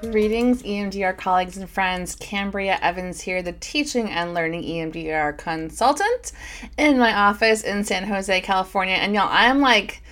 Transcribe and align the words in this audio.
Greetings, 0.00 0.62
EMDR 0.62 1.14
colleagues 1.18 1.58
and 1.58 1.68
friends. 1.68 2.14
Cambria 2.14 2.78
Evans 2.80 3.20
here, 3.20 3.42
the 3.42 3.52
teaching 3.52 4.08
and 4.08 4.32
learning 4.32 4.62
EMDR 4.62 5.36
consultant 5.36 6.32
in 6.78 6.98
my 6.98 7.12
office 7.12 7.62
in 7.62 7.84
San 7.84 8.04
Jose, 8.04 8.40
California. 8.40 8.94
And 8.94 9.14
y'all, 9.14 9.28
I'm 9.30 9.60
like, 9.60 10.02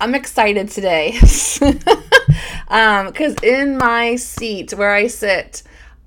I'm 0.00 0.16
excited 0.16 0.70
today. 0.70 1.12
Because 1.12 1.62
um, 2.68 3.14
in 3.44 3.78
my 3.78 4.16
seat 4.16 4.72
where 4.72 4.92
I 4.92 5.06
sit, 5.06 5.62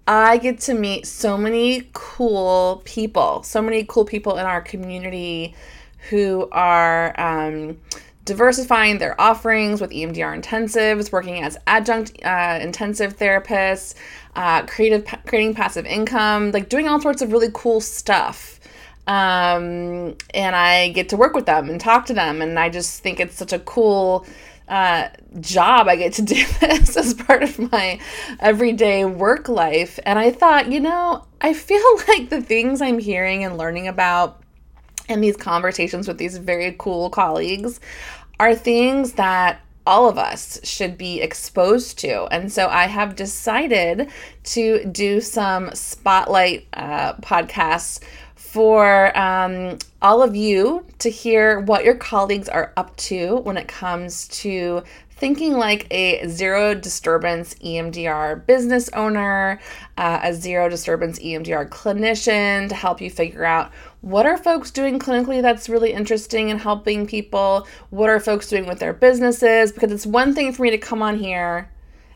I 0.06 0.38
get 0.38 0.60
to 0.62 0.74
meet 0.74 1.06
so 1.06 1.38
many 1.38 1.88
cool 1.94 2.82
people, 2.84 3.44
so 3.44 3.62
many 3.62 3.86
cool 3.86 4.04
people 4.04 4.36
in 4.40 4.46
our 4.46 4.60
community 4.60 5.56
who 6.10 6.50
are. 6.52 7.18
Um, 7.18 7.78
diversifying 8.32 8.98
their 8.98 9.20
offerings 9.20 9.82
with 9.82 9.92
EMDR 9.92 10.42
intensives, 10.42 11.12
working 11.12 11.44
as 11.44 11.58
adjunct 11.68 12.18
uh, 12.24 12.60
intensive 12.62 13.18
therapists, 13.18 13.94
uh, 14.38 14.66
creative 14.68 15.06
creating 15.26 15.54
passive 15.54 15.86
income, 15.86 16.52
like 16.52 16.70
doing 16.70 16.88
all 16.88 17.02
sorts 17.02 17.22
of 17.22 17.34
really 17.34 17.50
cool 17.54 17.82
stuff. 17.82 18.62
Um, 19.06 20.16
and 20.34 20.56
I 20.56 20.94
get 20.94 21.10
to 21.10 21.18
work 21.18 21.34
with 21.34 21.46
them 21.46 21.70
and 21.70 21.82
talk 21.82 22.06
to 22.06 22.14
them, 22.14 22.42
and 22.42 22.58
I 22.58 22.70
just 22.70 23.04
think 23.04 23.20
it's 23.20 23.36
such 23.36 23.52
a 23.52 23.60
cool 23.60 24.26
uh, 24.70 25.10
job. 25.42 25.90
I 25.90 25.98
get 25.98 26.14
to 26.14 26.22
do 26.22 26.36
this 26.62 26.96
as 26.96 27.14
part 27.14 27.44
of 27.44 27.60
my 27.70 28.00
everyday 28.40 29.04
work 29.04 29.50
life. 29.50 30.00
And 30.06 30.18
I 30.18 30.32
thought, 30.32 30.72
you 30.72 30.80
know, 30.80 31.26
I 31.42 31.54
feel 31.54 31.84
like 32.08 32.30
the 32.30 32.42
things 32.42 32.82
I'm 32.82 33.00
hearing 33.00 33.44
and 33.44 33.58
learning 33.58 33.90
about 33.90 34.42
and 35.10 35.24
these 35.24 35.38
conversations 35.38 36.08
with 36.08 36.18
these 36.18 36.38
very 36.38 36.76
cool 36.78 37.10
colleagues 37.10 37.80
are 38.42 38.56
things 38.56 39.14
that 39.14 39.62
all 39.86 40.10
of 40.10 40.18
us 40.18 40.60
should 40.64 40.98
be 40.98 41.22
exposed 41.22 42.00
to. 42.00 42.26
And 42.32 42.52
so 42.52 42.68
I 42.70 42.88
have 42.88 43.16
decided 43.16 44.10
to 44.46 44.84
do 44.86 45.22
some 45.22 45.70
spotlight 45.76 46.66
uh, 46.74 47.14
podcasts 47.18 48.00
for 48.34 49.16
um, 49.16 49.78
all 50.02 50.24
of 50.24 50.36
you 50.36 50.84
to 50.98 51.12
hear 51.12 51.60
what 51.60 51.86
your 51.86 51.94
colleagues 51.94 52.50
are 52.50 52.74
up 52.78 52.98
to 52.98 53.38
when 53.38 53.58
it 53.58 53.68
comes 53.68 54.28
to 54.30 54.82
thinking 55.22 55.54
like 55.54 55.86
a 55.92 56.28
zero 56.28 56.74
disturbance 56.74 57.54
EMDR 57.64 58.44
business 58.48 58.90
owner, 58.94 59.60
uh, 59.98 60.20
a 60.24 60.34
zero 60.34 60.68
disturbance 60.68 61.20
EMDR 61.20 61.70
clinician 61.70 62.68
to 62.68 62.74
help 62.74 63.00
you 63.02 63.12
figure 63.12 63.46
out 63.46 63.72
what 64.02 64.26
are 64.26 64.38
folks 64.38 64.72
doing 64.72 64.98
clinically 64.98 65.42
that's 65.42 65.70
really 65.70 65.94
interesting 65.94 66.50
and 66.50 66.60
helping 66.60 67.06
people? 67.06 67.68
What 67.92 68.10
are 68.10 68.20
folks 68.20 68.50
doing 68.50 68.66
with 68.66 68.80
their 68.80 68.94
businesses? 68.94 69.72
Because 69.72 69.92
it's 69.92 70.08
one 70.08 70.34
thing 70.34 70.54
for 70.54 70.64
me 70.64 70.72
to 70.72 70.78
come 70.78 71.04
on 71.04 71.18
here 71.18 71.70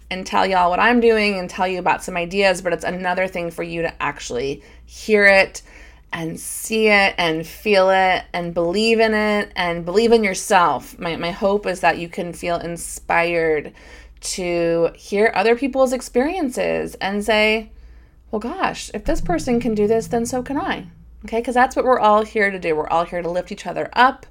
and 0.09 0.25
tell 0.25 0.45
y'all 0.45 0.69
what 0.69 0.79
I'm 0.79 0.99
doing 0.99 1.37
and 1.37 1.49
tell 1.49 1.67
you 1.67 1.79
about 1.79 2.03
some 2.03 2.17
ideas, 2.17 2.61
but 2.61 2.73
it's 2.73 2.83
another 2.83 3.27
thing 3.27 3.51
for 3.51 3.63
you 3.63 3.83
to 3.83 4.01
actually 4.01 4.63
hear 4.85 5.25
it 5.25 5.61
and 6.11 6.39
see 6.39 6.87
it 6.87 7.13
and 7.17 7.45
feel 7.45 7.89
it 7.89 8.23
and 8.33 8.53
believe 8.53 8.99
in 8.99 9.13
it 9.13 9.51
and 9.55 9.85
believe 9.85 10.11
in 10.11 10.23
yourself. 10.23 10.97
My, 10.97 11.15
my 11.17 11.31
hope 11.31 11.67
is 11.67 11.81
that 11.81 11.97
you 11.97 12.09
can 12.09 12.33
feel 12.33 12.57
inspired 12.57 13.73
to 14.21 14.91
hear 14.95 15.31
other 15.35 15.55
people's 15.55 15.93
experiences 15.93 16.95
and 16.95 17.23
say, 17.23 17.69
well, 18.31 18.39
gosh, 18.39 18.89
if 18.93 19.05
this 19.05 19.21
person 19.21 19.59
can 19.59 19.75
do 19.75 19.87
this, 19.87 20.07
then 20.07 20.25
so 20.25 20.41
can 20.41 20.57
I. 20.57 20.87
Okay, 21.25 21.39
because 21.39 21.55
that's 21.55 21.75
what 21.75 21.85
we're 21.85 21.99
all 21.99 22.23
here 22.23 22.51
to 22.51 22.59
do. 22.59 22.75
We're 22.75 22.87
all 22.87 23.03
here 23.03 23.23
to 23.23 23.29
lift 23.29 23.51
each 23.51 23.65
other 23.65 23.89
up, 23.93 24.27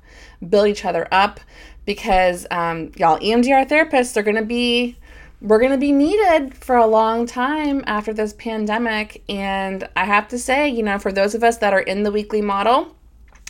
build 0.48 0.68
each 0.68 0.84
other 0.84 1.08
up, 1.10 1.40
because 1.86 2.46
um, 2.52 2.92
y'all, 2.96 3.18
EMDR 3.18 3.68
therapists 3.68 4.16
are 4.16 4.22
going 4.22 4.36
to 4.36 4.44
be 4.44 4.96
we're 5.40 5.58
to 5.68 5.76
be 5.76 5.90
needed 5.90 6.54
for 6.54 6.76
a 6.76 6.86
long 6.86 7.26
time 7.26 7.82
after 7.88 8.14
this 8.14 8.32
pandemic. 8.32 9.24
And 9.28 9.88
I 9.96 10.04
have 10.04 10.28
to 10.28 10.38
say, 10.38 10.68
you 10.68 10.84
know, 10.84 11.00
for 11.00 11.10
those 11.10 11.34
of 11.34 11.42
us 11.42 11.58
that 11.58 11.74
are 11.74 11.80
in 11.80 12.04
the 12.04 12.12
weekly 12.12 12.40
model, 12.40 12.94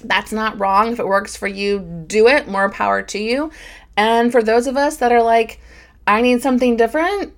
that's 0.03 0.33
not 0.33 0.59
wrong. 0.59 0.91
If 0.91 0.99
it 0.99 1.07
works 1.07 1.37
for 1.37 1.47
you, 1.47 2.05
do 2.07 2.27
it. 2.29 2.49
More 2.49 2.71
power 2.71 3.03
to 3.03 3.19
you. 3.19 3.53
And 3.95 4.33
for 4.33 4.43
those 4.43 4.67
of 4.67 4.79
us 4.79 4.97
that 4.97 5.13
are 5.13 5.23
like, 5.23 5.61
I 6.07 6.23
need 6.23 6.41
something 6.41 6.79
different, 6.79 7.35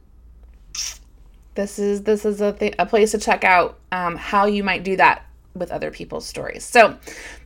this 1.56 1.80
is 1.80 2.04
this 2.04 2.24
is 2.24 2.40
a, 2.40 2.52
th- 2.52 2.76
a 2.78 2.86
place 2.86 3.10
to 3.10 3.18
check 3.18 3.42
out 3.42 3.78
um, 3.90 4.14
how 4.14 4.46
you 4.46 4.62
might 4.62 4.84
do 4.84 4.96
that 4.96 5.26
with 5.56 5.70
other 5.70 5.90
people's 5.90 6.26
stories. 6.26 6.64
So, 6.64 6.96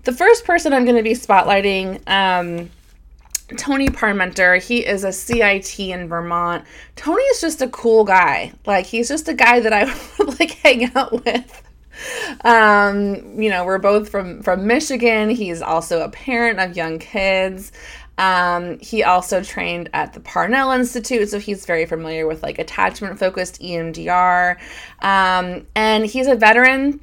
the 0.04 0.12
first 0.12 0.44
person 0.44 0.72
I'm 0.72 0.84
going 0.84 0.97
to 0.97 1.03
be 1.03 1.12
spotlighting 1.12 2.09
um, 2.09 2.71
Tony 3.56 3.88
Parmenter, 3.88 4.62
he 4.62 4.84
is 4.87 5.04
a 5.04 5.12
CIT 5.12 5.78
in 5.78 6.09
Vermont. 6.09 6.65
Tony 6.97 7.22
is 7.22 7.41
just 7.41 7.62
a 7.62 7.69
cool 7.69 8.04
guy. 8.04 8.53
Like 8.66 8.87
he's 8.87 9.09
just 9.09 9.28
a 9.28 9.34
guy 9.34 9.60
that 9.60 9.72
I 9.72 9.84
would 10.19 10.38
like 10.38 10.53
hang 10.53 10.94
out 10.94 11.25
with. 11.25 11.62
Um, 12.44 13.41
you 13.41 13.50
know, 13.50 13.65
we're 13.65 13.78
both 13.78 14.09
from 14.09 14.43
from 14.43 14.66
Michigan. 14.66 15.31
He's 15.31 15.60
also 15.60 16.03
a 16.03 16.09
parent 16.09 16.60
of 16.60 16.76
young 16.76 16.99
kids. 16.99 17.72
Um, 18.16 18.78
he 18.81 19.03
also 19.03 19.43
trained 19.43 19.88
at 19.94 20.12
the 20.12 20.20
Parnell 20.20 20.72
Institute, 20.72 21.28
so 21.31 21.38
he's 21.38 21.65
very 21.65 21.87
familiar 21.87 22.26
with 22.26 22.43
like 22.43 22.59
attachment 22.59 23.19
focused 23.19 23.60
EMDR. 23.62 24.59
Um, 25.00 25.66
and 25.75 26.04
he's 26.04 26.26
a 26.26 26.37
veteran 26.37 27.00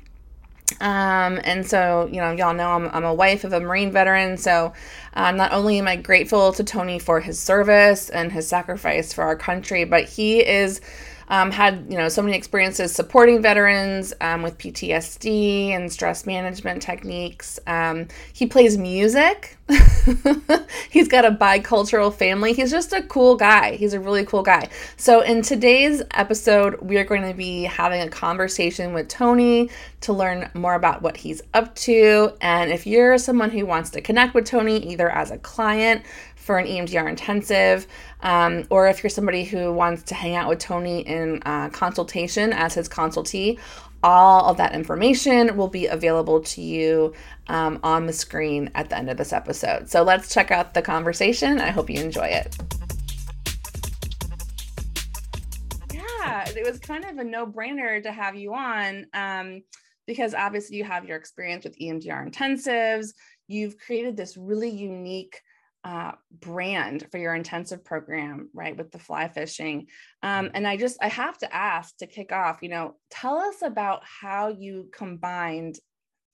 um, 0.82 1.40
and 1.44 1.66
so, 1.66 2.08
you 2.12 2.20
know, 2.20 2.32
y'all 2.32 2.54
know 2.54 2.70
I'm, 2.72 2.88
I'm 2.90 3.04
a 3.06 3.14
wife 3.14 3.44
of 3.44 3.54
a 3.54 3.60
Marine 3.60 3.92
veteran. 3.92 4.38
So, 4.38 4.74
um, 5.14 5.38
not 5.38 5.54
only 5.54 5.80
am 5.80 5.88
I 5.88 5.96
grateful 5.96 6.52
to 6.54 6.64
Tony 6.64 7.00
for 7.00 7.20
his 7.20 7.40
service 7.40 8.10
and 8.10 8.32
his 8.32 8.48
sacrifice 8.48 9.14
for 9.14 9.24
our 9.24 9.36
country, 9.36 9.86
but 9.86 10.04
he 10.04 10.46
is 10.46 10.82
um, 11.30 11.52
had 11.52 11.86
you 11.90 11.98
know 11.98 12.10
so 12.10 12.22
many 12.22 12.38
experiences 12.38 12.94
supporting 12.94 13.42
veterans 13.42 14.14
um, 14.22 14.42
with 14.42 14.58
PTSD 14.58 15.70
and 15.70 15.92
stress 15.92 16.26
management 16.26 16.82
techniques. 16.82 17.60
Um, 17.68 18.08
he 18.34 18.46
plays 18.46 18.78
music. 18.78 19.58
He's 20.90 21.10
got 21.10 21.26
a 21.26 21.32
bicultural 21.32 22.14
family. 22.14 22.54
He's 22.54 22.72
just 22.72 22.94
a 22.94 23.02
cool 23.04 23.36
guy. 23.36 23.76
He's 23.76 23.94
a 23.94 24.00
really 24.00 24.26
cool 24.26 24.44
guy. 24.44 24.70
So 24.96 25.20
in 25.22 25.42
today's 25.42 26.02
episode, 26.12 26.80
we 26.82 26.98
are 26.98 27.04
going 27.04 27.28
to 27.28 27.34
be 27.34 27.64
having 27.64 28.02
a 28.02 28.10
conversation 28.10 28.94
with 28.94 29.10
Tony 29.10 29.70
to 30.02 30.14
learn 30.14 30.50
more 30.54 30.76
about 30.76 31.02
what 31.02 31.18
he's 31.18 31.42
up 31.54 31.76
to. 31.76 32.32
And 32.40 32.72
if 32.72 32.88
you're 32.88 33.18
someone 33.18 33.50
who 33.50 33.66
wants 33.66 33.90
to 33.92 34.02
connect 34.02 34.34
with 34.34 34.46
Tony, 34.46 34.78
either 34.78 35.10
as 35.10 35.32
a 35.32 35.38
client 35.38 36.04
for 36.48 36.58
an 36.58 36.66
EMDR 36.66 37.10
intensive, 37.10 37.88
um, 38.22 38.66
or 38.70 38.88
if 38.88 39.04
you're 39.04 39.10
somebody 39.10 39.44
who 39.44 39.74
wants 39.74 40.02
to 40.04 40.16
hang 40.16 40.34
out 40.34 40.48
with 40.48 40.60
Tony 40.60 41.02
in 41.02 41.44
uh, 41.46 41.68
consultation 41.70 42.54
as 42.54 42.74
his 42.74 42.88
consultee, 42.88 43.60
all 44.02 44.46
of 44.46 44.56
that 44.56 44.74
information 44.74 45.58
will 45.58 45.68
be 45.68 45.88
available 45.88 46.40
to 46.40 46.62
you 46.62 47.14
um, 47.48 47.80
on 47.84 48.06
the 48.06 48.14
screen 48.14 48.72
at 48.76 48.90
the 48.90 48.98
end 48.98 49.10
of 49.10 49.18
this 49.18 49.34
episode. 49.34 49.90
So 49.90 50.04
let's 50.04 50.34
check 50.34 50.50
out 50.50 50.74
the 50.74 50.82
conversation. 50.82 51.60
I 51.60 51.70
hope 51.70 51.90
you 51.90 52.00
enjoy 52.00 52.28
it. 52.28 52.56
Yeah, 55.94 56.48
it 56.48 56.66
was 56.66 56.80
kind 56.80 57.04
of 57.04 57.18
a 57.18 57.26
no 57.26 57.46
brainer 57.46 58.02
to 58.02 58.12
have 58.14 58.38
you 58.38 58.54
on 58.54 59.06
um, 59.14 59.64
because 60.06 60.34
obviously 60.34 60.78
you 60.78 60.86
have 60.86 61.04
your 61.04 61.18
experience 61.18 61.66
with 61.66 61.78
EMDR 61.78 62.32
intensives. 62.32 63.10
You've 63.50 63.78
created 63.78 64.16
this 64.16 64.38
really 64.38 64.70
unique 64.70 65.42
uh, 65.88 66.12
brand 66.42 67.08
for 67.12 67.18
your 67.18 67.34
intensive 67.34 67.86
program, 67.86 68.50
right, 68.54 68.76
with 68.76 68.92
the 68.92 69.00
fly 69.00 69.30
fishing. 69.30 69.88
Um, 70.22 70.48
mm-hmm. 70.48 70.56
and 70.56 70.68
I 70.68 70.76
just, 70.76 70.98
I 71.02 71.08
have 71.08 71.38
to 71.38 71.56
ask 71.56 71.96
to 71.98 72.08
kick 72.08 72.34
off, 72.34 72.60
you 72.62 72.68
know, 72.68 72.96
tell 73.10 73.38
us 73.38 73.62
about 73.62 74.02
how 74.04 74.50
you 74.50 74.90
combined 74.92 75.80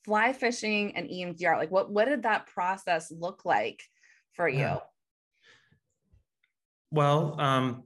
fly 0.05 0.33
fishing 0.33 0.95
and 0.95 1.07
EMDR. 1.07 1.57
Like, 1.57 1.69
what, 1.69 1.91
what 1.91 2.05
did 2.05 2.23
that 2.23 2.47
process 2.47 3.11
look 3.11 3.45
like 3.45 3.83
for 4.31 4.49
you? 4.49 4.59
Yeah. 4.59 4.79
Well, 6.89 7.39
um, 7.39 7.83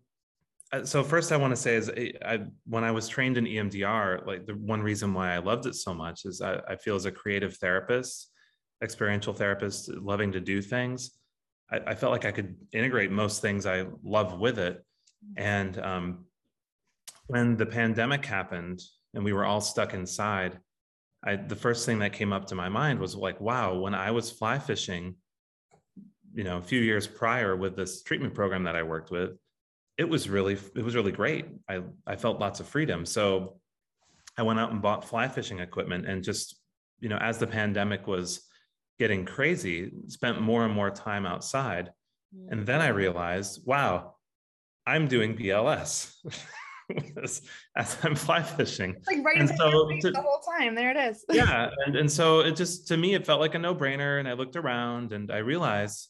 uh, 0.72 0.86
so 0.86 1.04
first 1.04 1.34
I 1.34 1.38
want 1.38 1.52
to 1.52 1.58
say 1.58 1.76
is 1.76 1.90
I, 1.90 2.14
I, 2.26 2.40
when 2.66 2.86
I 2.86 2.92
was 2.92 3.10
trained 3.10 3.38
in 3.38 3.44
EMDR, 3.44 4.26
like 4.26 4.46
the 4.46 4.54
one 4.54 4.82
reason 4.82 5.14
why 5.14 5.34
I 5.34 5.40
loved 5.40 5.66
it 5.66 5.76
so 5.76 5.94
much 5.94 6.24
is 6.24 6.40
I, 6.40 6.62
I 6.66 6.78
feel 6.78 6.96
as 6.96 7.06
a 7.06 7.12
creative 7.12 7.58
therapist, 7.58 8.32
experiential 8.82 9.34
therapist, 9.34 9.90
loving 9.90 10.32
to 10.32 10.40
do 10.40 10.62
things, 10.62 11.12
I, 11.72 11.80
I, 11.88 11.96
felt 11.96 12.12
like 12.12 12.26
I 12.26 12.32
could 12.32 12.56
integrate 12.72 13.12
most 13.12 13.42
things 13.42 13.66
I 13.66 13.86
love 14.04 14.40
with 14.40 14.60
it. 14.60 14.84
And 15.36 15.78
um, 15.80 16.26
when 17.28 17.58
the 17.58 17.66
pandemic 17.66 18.26
happened 18.26 18.82
and 19.14 19.24
we 19.24 19.34
were 19.34 19.46
all 19.46 19.62
stuck 19.62 19.94
inside, 19.94 20.60
I, 21.26 21.36
the 21.36 21.56
first 21.56 21.86
thing 21.86 22.00
that 22.00 22.14
came 22.14 22.32
up 22.32 22.46
to 22.48 22.56
my 22.56 22.70
mind 22.70 23.00
was 23.00 23.16
like, 23.16 23.42
wow, 23.42 23.76
when 23.76 23.96
I 23.96 24.12
was 24.12 24.32
fly 24.32 24.60
fishing, 24.60 25.16
you 26.34 26.44
know, 26.44 26.58
a 26.58 26.62
few 26.62 26.80
years 26.80 27.08
prior 27.08 27.56
with 27.56 27.76
this 27.76 28.04
treatment 28.04 28.34
program 28.34 28.64
that 28.64 28.76
I 28.76 28.84
worked 28.84 29.12
with, 29.12 29.32
it 29.98 30.08
was 30.08 30.30
really, 30.30 30.54
it 30.76 30.84
was 30.84 30.96
really 30.96 31.12
great. 31.12 31.48
I, 31.68 31.82
I 32.06 32.16
felt 32.16 32.40
lots 32.40 32.60
of 32.60 32.68
freedom. 32.68 33.06
So 33.06 33.60
I 34.38 34.44
went 34.44 34.60
out 34.60 34.72
and 34.72 34.82
bought 34.82 35.04
fly 35.04 35.28
fishing 35.28 35.60
equipment 35.60 36.06
and 36.08 36.24
just, 36.24 36.56
you 37.00 37.10
know, 37.10 37.18
as 37.18 37.40
the 37.40 37.48
pandemic 37.48 38.06
was 38.06 38.48
getting 39.00 39.26
crazy, 39.26 39.92
spent 40.08 40.42
more 40.42 40.66
and 40.66 40.74
more 40.74 40.90
time 40.90 41.26
outside. 41.26 41.92
And 42.50 42.66
then 42.66 42.82
I 42.82 42.88
realized, 42.88 43.62
wow, 43.66 44.16
I'm 44.86 45.08
doing 45.08 45.36
BLS. 45.38 46.14
as, 47.76 47.98
I'm 48.04 48.16
fly 48.16 48.42
fishing. 48.42 48.96
It's 48.98 49.08
like 49.08 49.26
right 49.26 49.38
in 49.38 49.48
so 49.48 49.90
to, 50.02 50.12
the 50.12 50.22
whole 50.22 50.42
time. 50.58 50.76
There 50.76 50.92
it 50.92 50.98
is. 50.98 51.26
yeah. 51.30 51.70
And, 51.86 51.96
and 51.96 52.12
so 52.12 52.42
it 52.42 52.56
just, 52.56 52.88
to 52.90 52.98
me, 52.98 53.14
it 53.14 53.26
felt 53.26 53.40
like 53.40 53.56
a 53.56 53.60
no 53.60 53.76
brainer. 53.76 54.20
And 54.20 54.28
I 54.28 54.34
looked 54.34 54.56
around 54.56 55.12
and 55.12 55.32
I 55.32 55.38
realized 55.38 56.10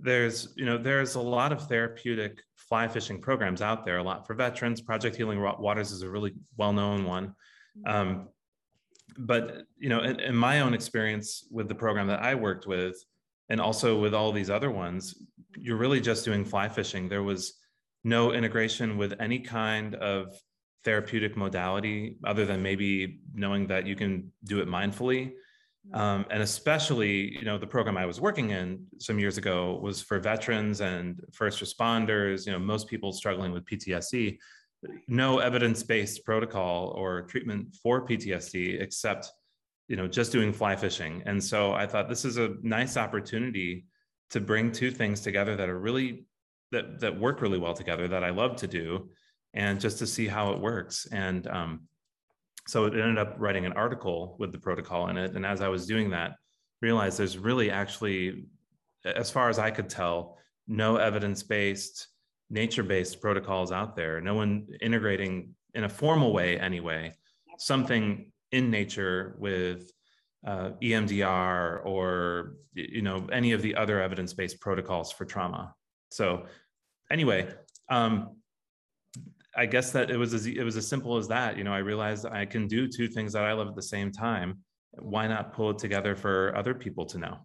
there's, 0.00 0.52
you 0.56 0.66
know, 0.66 0.78
there's 0.78 1.14
a 1.14 1.20
lot 1.20 1.52
of 1.52 1.68
therapeutic 1.68 2.42
fly 2.56 2.88
fishing 2.88 3.20
programs 3.20 3.62
out 3.62 3.84
there, 3.84 3.98
a 3.98 4.02
lot 4.02 4.26
for 4.26 4.34
veterans. 4.34 4.80
Project 4.80 5.16
Healing 5.16 5.40
Waters 5.40 5.92
is 5.92 6.02
a 6.02 6.10
really 6.10 6.34
well 6.56 6.72
known 6.72 7.04
one. 7.04 7.34
Mm-hmm. 7.78 7.88
Um, 7.88 8.28
but, 9.18 9.64
you 9.78 9.88
know, 9.88 10.00
in, 10.00 10.20
in 10.20 10.36
my 10.36 10.60
own 10.60 10.74
experience 10.74 11.46
with 11.50 11.68
the 11.68 11.74
program 11.74 12.06
that 12.08 12.22
I 12.22 12.34
worked 12.34 12.66
with, 12.66 12.96
and 13.48 13.60
also 13.60 13.98
with 13.98 14.14
all 14.14 14.32
these 14.32 14.50
other 14.50 14.70
ones, 14.70 15.14
you're 15.56 15.76
really 15.76 16.00
just 16.00 16.24
doing 16.24 16.44
fly 16.44 16.68
fishing. 16.68 17.08
There 17.08 17.22
was 17.22 17.54
no 18.04 18.32
integration 18.32 18.98
with 18.98 19.14
any 19.20 19.38
kind 19.38 19.94
of 19.96 20.32
therapeutic 20.84 21.36
modality 21.36 22.16
other 22.24 22.46
than 22.46 22.62
maybe 22.62 23.20
knowing 23.34 23.66
that 23.66 23.86
you 23.86 23.96
can 23.96 24.30
do 24.44 24.60
it 24.60 24.68
mindfully. 24.68 25.32
Um, 25.92 26.26
and 26.30 26.42
especially, 26.42 27.36
you 27.36 27.44
know, 27.44 27.58
the 27.58 27.66
program 27.66 27.96
I 27.96 28.06
was 28.06 28.20
working 28.20 28.50
in 28.50 28.86
some 28.98 29.18
years 29.18 29.38
ago 29.38 29.78
was 29.82 30.02
for 30.02 30.18
veterans 30.18 30.80
and 30.80 31.20
first 31.32 31.62
responders, 31.62 32.46
you 32.46 32.52
know, 32.52 32.58
most 32.58 32.88
people 32.88 33.12
struggling 33.12 33.52
with 33.52 33.64
PTSD, 33.64 34.38
no 35.08 35.38
evidence-based 35.38 36.24
protocol 36.24 36.88
or 36.96 37.22
treatment 37.22 37.74
for 37.82 38.06
PTSD 38.06 38.80
except 38.80 39.30
you 39.88 39.96
know 39.96 40.06
just 40.06 40.32
doing 40.32 40.52
fly 40.52 40.76
fishing. 40.76 41.22
And 41.26 41.42
so 41.42 41.72
i 41.72 41.86
thought 41.86 42.08
this 42.08 42.24
is 42.24 42.36
a 42.36 42.54
nice 42.62 42.96
opportunity 42.96 43.86
to 44.30 44.40
bring 44.40 44.72
two 44.72 44.90
things 44.90 45.20
together 45.20 45.56
that 45.56 45.68
are 45.68 45.78
really 45.78 46.26
that 46.72 47.00
that 47.00 47.18
work 47.18 47.40
really 47.40 47.58
well 47.58 47.74
together 47.74 48.08
that 48.08 48.24
i 48.24 48.30
love 48.30 48.56
to 48.56 48.66
do 48.66 49.08
and 49.54 49.80
just 49.80 49.98
to 49.98 50.06
see 50.06 50.26
how 50.26 50.52
it 50.52 50.60
works. 50.60 51.06
And 51.10 51.46
um, 51.46 51.88
so 52.68 52.84
it 52.84 52.94
ended 52.94 53.18
up 53.18 53.36
writing 53.38 53.64
an 53.64 53.72
article 53.72 54.36
with 54.38 54.52
the 54.52 54.58
protocol 54.58 55.08
in 55.08 55.16
it. 55.16 55.34
And 55.34 55.46
as 55.46 55.60
i 55.60 55.68
was 55.68 55.86
doing 55.86 56.10
that 56.10 56.32
realized 56.82 57.18
there's 57.18 57.38
really 57.38 57.70
actually 57.70 58.46
as 59.04 59.30
far 59.30 59.48
as 59.48 59.58
i 59.58 59.70
could 59.70 59.88
tell 59.88 60.36
no 60.68 60.96
evidence-based 60.96 62.08
nature-based 62.50 63.20
protocols 63.20 63.72
out 63.72 63.96
there 63.96 64.20
no 64.20 64.34
one 64.34 64.66
integrating 64.80 65.54
in 65.74 65.84
a 65.84 65.88
formal 65.88 66.32
way 66.32 66.58
anyway 66.58 67.12
something 67.58 68.30
in 68.52 68.70
nature 68.70 69.36
with 69.38 69.90
uh, 70.46 70.70
EMDR 70.82 71.84
or 71.84 72.54
you 72.72 73.02
know 73.02 73.26
any 73.32 73.52
of 73.52 73.62
the 73.62 73.74
other 73.74 74.00
evidence-based 74.00 74.60
protocols 74.60 75.12
for 75.12 75.24
trauma. 75.24 75.74
So 76.10 76.46
anyway, 77.10 77.48
um, 77.88 78.36
I 79.56 79.66
guess 79.66 79.90
that 79.92 80.10
it 80.10 80.16
was 80.16 80.34
as 80.34 80.46
it 80.46 80.62
was 80.62 80.76
as 80.76 80.86
simple 80.86 81.16
as 81.16 81.28
that. 81.28 81.56
You 81.56 81.64
know, 81.64 81.72
I 81.72 81.78
realized 81.78 82.26
I 82.26 82.46
can 82.46 82.68
do 82.68 82.86
two 82.86 83.08
things 83.08 83.32
that 83.32 83.44
I 83.44 83.52
love 83.52 83.68
at 83.68 83.74
the 83.74 83.82
same 83.82 84.12
time. 84.12 84.58
Why 84.92 85.26
not 85.26 85.52
pull 85.52 85.70
it 85.70 85.78
together 85.78 86.14
for 86.14 86.54
other 86.56 86.74
people 86.74 87.06
to 87.06 87.18
know? 87.18 87.38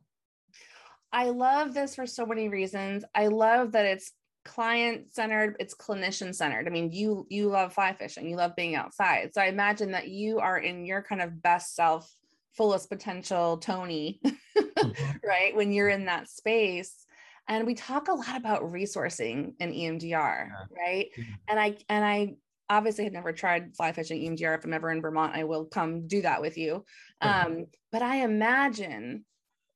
I 1.11 1.29
love 1.29 1.73
this 1.73 1.95
for 1.95 2.05
so 2.05 2.25
many 2.25 2.47
reasons. 2.47 3.03
I 3.13 3.27
love 3.27 3.73
that 3.73 3.85
it's 3.85 4.13
client 4.43 5.13
centered 5.13 5.55
it's 5.59 5.75
clinician 5.75 6.33
centered 6.33 6.67
i 6.67 6.69
mean 6.71 6.91
you 6.91 7.27
you 7.29 7.47
love 7.47 7.73
fly 7.73 7.93
fishing 7.93 8.27
you 8.27 8.35
love 8.35 8.55
being 8.55 8.75
outside 8.75 9.29
so 9.33 9.41
i 9.41 9.45
imagine 9.45 9.91
that 9.91 10.07
you 10.07 10.39
are 10.39 10.57
in 10.57 10.85
your 10.85 11.01
kind 11.01 11.21
of 11.21 11.41
best 11.41 11.75
self 11.75 12.11
fullest 12.57 12.89
potential 12.89 13.57
tony 13.57 14.19
mm-hmm. 14.25 15.11
right 15.27 15.55
when 15.55 15.71
you're 15.71 15.89
in 15.89 16.05
that 16.05 16.27
space 16.27 17.05
and 17.47 17.67
we 17.67 17.75
talk 17.75 18.07
a 18.07 18.13
lot 18.13 18.35
about 18.35 18.63
resourcing 18.63 19.53
in 19.59 19.71
emdr 19.71 20.01
yeah. 20.01 20.47
right 20.75 21.09
mm-hmm. 21.17 21.33
and 21.47 21.59
i 21.59 21.77
and 21.87 22.03
i 22.03 22.33
obviously 22.69 23.03
had 23.03 23.13
never 23.13 23.31
tried 23.31 23.75
fly 23.75 23.91
fishing 23.91 24.21
emdr 24.21 24.57
if 24.57 24.65
i'm 24.65 24.73
ever 24.73 24.91
in 24.91 25.01
vermont 25.01 25.35
i 25.35 25.43
will 25.43 25.65
come 25.65 26.07
do 26.07 26.21
that 26.21 26.41
with 26.41 26.57
you 26.57 26.83
mm-hmm. 27.23 27.47
um, 27.47 27.65
but 27.91 28.01
i 28.01 28.17
imagine 28.17 29.23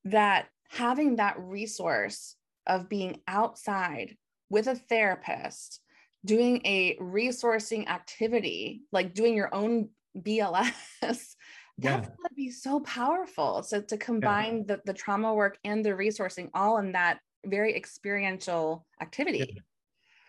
that 0.05 0.47
having 0.69 1.17
that 1.17 1.35
resource 1.39 2.35
of 2.67 2.89
being 2.89 3.21
outside 3.27 4.15
with 4.49 4.67
a 4.67 4.75
therapist 4.75 5.81
doing 6.23 6.61
a 6.65 6.97
resourcing 6.97 7.87
activity 7.87 8.81
like 8.91 9.13
doing 9.13 9.35
your 9.35 9.53
own 9.53 9.89
bls 10.17 10.71
that's 11.01 11.35
yeah. 11.77 12.01
to 12.01 12.35
be 12.35 12.49
so 12.49 12.79
powerful. 12.81 13.63
So 13.63 13.81
to 13.81 13.97
combine 13.97 14.57
yeah. 14.57 14.75
the, 14.75 14.81
the 14.85 14.93
trauma 14.93 15.33
work 15.33 15.57
and 15.63 15.83
the 15.83 15.91
resourcing 15.91 16.49
all 16.53 16.77
in 16.77 16.93
that 16.93 17.19
very 17.45 17.75
experiential 17.75 18.85
activity. 19.01 19.61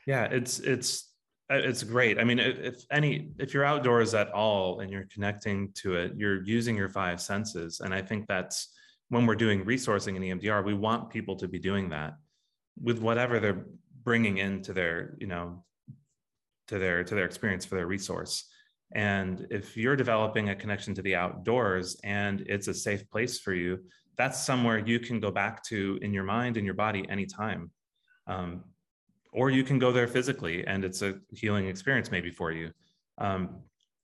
Yeah, 0.07 0.25
yeah 0.29 0.35
it's 0.35 0.59
it's 0.59 1.13
uh, 1.51 1.57
it's 1.57 1.83
great. 1.83 2.19
I 2.19 2.25
mean 2.25 2.39
if 2.39 2.85
any 2.91 3.31
if 3.39 3.55
you're 3.55 3.65
outdoors 3.65 4.15
at 4.15 4.33
all 4.33 4.81
and 4.81 4.91
you're 4.91 5.07
connecting 5.13 5.73
to 5.75 5.95
it 5.95 6.15
you're 6.17 6.43
using 6.43 6.77
your 6.77 6.89
five 6.89 7.21
senses. 7.21 7.81
And 7.81 7.95
i 7.95 8.03
think 8.03 8.27
that's 8.27 8.73
when 9.09 9.25
we're 9.25 9.37
doing 9.37 9.65
resourcing 9.65 10.17
in 10.17 10.23
emdr 10.23 10.65
we 10.65 10.75
want 10.75 11.11
people 11.11 11.37
to 11.37 11.47
be 11.47 11.61
doing 11.61 11.89
that 11.91 12.15
with 12.83 12.99
whatever 12.99 13.39
they're 13.39 13.65
bringing 14.07 14.39
into 14.39 14.73
their 14.73 15.17
you 15.21 15.27
know 15.27 15.63
to 16.69 16.79
their 16.79 17.05
to 17.05 17.15
their 17.15 17.27
experience 17.27 17.67
for 17.67 17.75
their 17.75 17.87
resource. 17.87 18.49
And 18.95 19.49
if 19.51 19.77
you're 19.77 19.97
developing 19.97 20.49
a 20.49 20.55
connection 20.55 20.95
to 20.95 21.03
the 21.03 21.17
outdoors 21.17 21.99
and 22.05 22.43
it's 22.43 22.69
a 22.69 22.75
safe 22.75 23.11
place 23.11 23.41
for 23.41 23.53
you 23.53 23.81
that's 24.17 24.43
somewhere 24.43 24.79
you 24.79 24.99
can 24.99 25.21
go 25.21 25.31
back 25.31 25.63
to 25.65 25.99
in 26.01 26.13
your 26.13 26.25
mind 26.25 26.57
and 26.57 26.65
your 26.65 26.75
body 26.75 27.05
anytime. 27.11 27.71
Um, 28.27 28.65
or 29.33 29.51
you 29.51 29.63
can 29.63 29.79
go 29.79 29.93
there 29.93 30.09
physically 30.09 30.67
and 30.67 30.85
it's 30.85 31.03
a 31.03 31.19
healing 31.33 31.69
experience 31.69 32.11
maybe 32.11 32.31
for 32.31 32.51
you. 32.53 32.71
Um, 33.19 33.63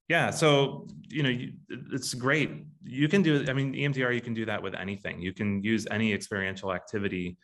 yeah 0.09 0.29
so 0.29 0.85
you 1.07 1.23
know 1.23 1.29
you, 1.29 1.53
it's 1.91 2.13
great. 2.13 2.51
You 2.83 3.07
can 3.07 3.21
do 3.21 3.45
i 3.47 3.53
mean 3.53 3.73
emdr 3.73 4.13
you 4.13 4.21
can 4.21 4.33
do 4.33 4.45
that 4.45 4.61
with 4.61 4.75
anything. 4.75 5.21
You 5.21 5.33
can 5.33 5.63
use 5.63 5.87
any 5.89 6.13
experiential 6.13 6.73
activity 6.73 7.37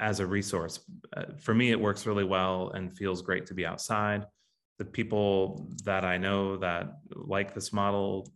as 0.00 0.20
a 0.20 0.26
resource. 0.26 0.80
Uh, 1.16 1.24
for 1.38 1.54
me, 1.54 1.70
it 1.70 1.80
works 1.80 2.06
really 2.06 2.24
well 2.24 2.70
and 2.70 2.96
feels 2.96 3.22
great 3.22 3.46
to 3.46 3.54
be 3.54 3.66
outside. 3.66 4.26
The 4.78 4.84
people 4.84 5.68
that 5.84 6.04
I 6.04 6.18
know 6.18 6.56
that 6.58 6.98
like 7.10 7.54
this 7.54 7.72
model, 7.72 8.32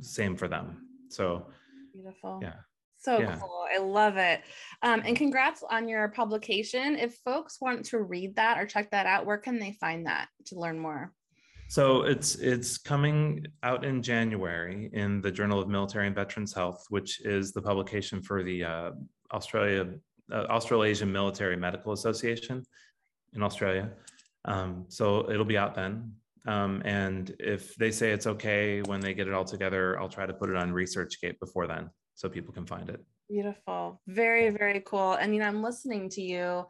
same 0.00 0.36
for 0.36 0.48
them. 0.48 0.86
So 1.10 1.50
beautiful. 1.92 2.40
Yeah. 2.42 2.54
So 3.00 3.20
yeah. 3.20 3.38
cool. 3.40 3.66
I 3.72 3.78
love 3.78 4.16
it. 4.16 4.42
Um, 4.82 5.02
and 5.04 5.16
congrats 5.16 5.62
on 5.68 5.88
your 5.88 6.08
publication. 6.08 6.96
If 6.96 7.14
folks 7.24 7.60
want 7.60 7.84
to 7.86 8.00
read 8.00 8.34
that 8.36 8.58
or 8.58 8.66
check 8.66 8.90
that 8.90 9.06
out, 9.06 9.24
where 9.24 9.38
can 9.38 9.58
they 9.58 9.72
find 9.72 10.06
that 10.06 10.28
to 10.46 10.58
learn 10.58 10.78
more? 10.78 11.12
So 11.68 12.02
it's 12.02 12.36
it's 12.36 12.78
coming 12.78 13.46
out 13.62 13.84
in 13.84 14.02
January 14.02 14.90
in 14.94 15.20
the 15.20 15.30
Journal 15.30 15.60
of 15.60 15.68
Military 15.68 16.06
and 16.06 16.16
Veterans 16.16 16.54
Health, 16.54 16.86
which 16.88 17.20
is 17.20 17.52
the 17.52 17.60
publication 17.60 18.22
for 18.22 18.42
the 18.42 18.64
uh, 18.64 18.90
Australia 19.32 19.86
uh, 20.32 20.44
Australasian 20.50 21.10
Military 21.10 21.56
Medical 21.56 21.92
Association 21.92 22.64
in 23.34 23.42
Australia. 23.42 23.90
Um, 24.44 24.86
so 24.88 25.30
it'll 25.30 25.44
be 25.44 25.58
out 25.58 25.74
then. 25.74 26.12
Um, 26.46 26.82
and 26.84 27.34
if 27.38 27.74
they 27.76 27.90
say 27.90 28.10
it's 28.12 28.26
okay 28.26 28.80
when 28.82 29.00
they 29.00 29.12
get 29.12 29.28
it 29.28 29.34
all 29.34 29.44
together, 29.44 30.00
I'll 30.00 30.08
try 30.08 30.26
to 30.26 30.32
put 30.32 30.48
it 30.48 30.56
on 30.56 30.72
ResearchGate 30.72 31.38
before 31.40 31.66
then 31.66 31.90
so 32.14 32.28
people 32.28 32.54
can 32.54 32.66
find 32.66 32.88
it. 32.88 33.04
Beautiful. 33.28 34.00
Very, 34.06 34.48
very 34.50 34.80
cool. 34.80 35.12
And, 35.12 35.34
you 35.34 35.40
know, 35.40 35.46
I'm 35.46 35.62
listening 35.62 36.08
to 36.10 36.22
you 36.22 36.64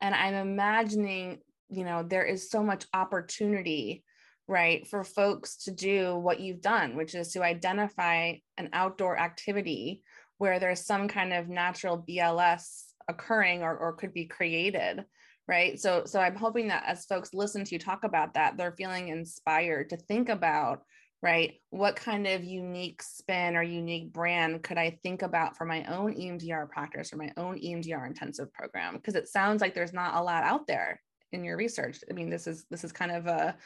and 0.00 0.14
I'm 0.14 0.34
imagining, 0.34 1.38
you 1.68 1.84
know, 1.84 2.04
there 2.04 2.24
is 2.24 2.50
so 2.50 2.62
much 2.62 2.84
opportunity, 2.94 4.04
right, 4.46 4.86
for 4.86 5.02
folks 5.02 5.64
to 5.64 5.72
do 5.72 6.16
what 6.16 6.38
you've 6.38 6.60
done, 6.60 6.94
which 6.94 7.16
is 7.16 7.32
to 7.32 7.42
identify 7.42 8.34
an 8.56 8.68
outdoor 8.72 9.18
activity 9.18 10.02
where 10.38 10.60
there's 10.60 10.86
some 10.86 11.08
kind 11.08 11.32
of 11.32 11.48
natural 11.48 12.04
BLS 12.08 12.85
occurring 13.08 13.62
or, 13.62 13.76
or 13.76 13.92
could 13.92 14.12
be 14.12 14.26
created 14.26 15.04
right? 15.48 15.78
So 15.78 16.02
so 16.06 16.20
i'm 16.20 16.34
hoping 16.34 16.68
that 16.68 16.84
as 16.86 17.06
folks 17.06 17.32
listen 17.32 17.64
to 17.64 17.74
you 17.74 17.78
talk 17.78 18.04
about 18.04 18.34
that 18.34 18.56
they're 18.56 18.72
feeling 18.72 19.08
inspired 19.08 19.90
to 19.90 19.96
think 19.96 20.28
about 20.28 20.82
right 21.22 21.54
what 21.70 21.96
kind 21.96 22.26
of 22.26 22.44
unique 22.44 23.02
spin 23.02 23.56
or 23.56 23.62
unique 23.62 24.12
brand 24.12 24.62
could 24.62 24.76
i 24.76 24.98
think 25.02 25.22
about 25.22 25.56
for 25.56 25.64
my 25.64 25.84
own 25.84 26.14
emdr 26.14 26.68
practice 26.68 27.12
or 27.12 27.16
my 27.16 27.32
own 27.36 27.58
emdr 27.58 28.06
intensive 28.06 28.52
program? 28.52 28.94
Because 28.94 29.14
it 29.14 29.28
sounds 29.28 29.60
like 29.60 29.74
there's 29.74 29.92
not 29.92 30.16
a 30.16 30.22
lot 30.22 30.44
out 30.44 30.66
there 30.66 31.00
in 31.32 31.44
your 31.44 31.56
research. 31.56 31.98
I 32.10 32.12
mean 32.12 32.30
this 32.30 32.46
is 32.46 32.64
this 32.70 32.84
is 32.84 32.92
kind 32.92 33.12
of 33.12 33.26
a 33.26 33.56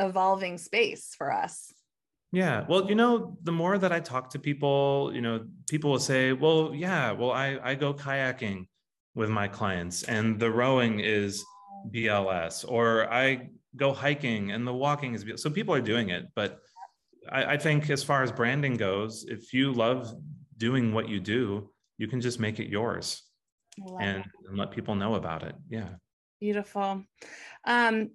evolving 0.00 0.58
space 0.58 1.14
for 1.16 1.32
us 1.32 1.72
yeah. 2.32 2.64
Well, 2.66 2.88
you 2.88 2.94
know, 2.94 3.36
the 3.42 3.52
more 3.52 3.76
that 3.76 3.92
I 3.92 4.00
talk 4.00 4.30
to 4.30 4.38
people, 4.38 5.12
you 5.14 5.20
know, 5.20 5.44
people 5.68 5.90
will 5.90 5.98
say, 5.98 6.32
well, 6.32 6.72
yeah, 6.74 7.12
well, 7.12 7.30
I, 7.30 7.58
I 7.62 7.74
go 7.74 7.92
kayaking 7.92 8.66
with 9.14 9.28
my 9.28 9.46
clients 9.46 10.04
and 10.04 10.40
the 10.40 10.50
rowing 10.50 11.00
is 11.00 11.44
BLS, 11.94 12.64
or 12.66 13.12
I 13.12 13.50
go 13.76 13.92
hiking 13.92 14.52
and 14.52 14.66
the 14.66 14.72
walking 14.72 15.14
is 15.14 15.24
BLS. 15.24 15.40
So 15.40 15.50
people 15.50 15.74
are 15.74 15.82
doing 15.82 16.08
it. 16.08 16.26
But 16.34 16.58
I, 17.30 17.44
I 17.44 17.56
think 17.58 17.90
as 17.90 18.02
far 18.02 18.22
as 18.22 18.32
branding 18.32 18.76
goes, 18.76 19.26
if 19.28 19.52
you 19.52 19.70
love 19.70 20.14
doing 20.56 20.94
what 20.94 21.10
you 21.10 21.20
do, 21.20 21.70
you 21.98 22.08
can 22.08 22.22
just 22.22 22.40
make 22.40 22.58
it 22.58 22.68
yours 22.68 23.22
and, 24.00 24.24
and, 24.48 24.58
let 24.58 24.70
people 24.70 24.94
know 24.94 25.14
about 25.14 25.42
it. 25.42 25.54
Yeah. 25.68 25.88
Beautiful. 26.40 27.04
Um, 27.64 28.10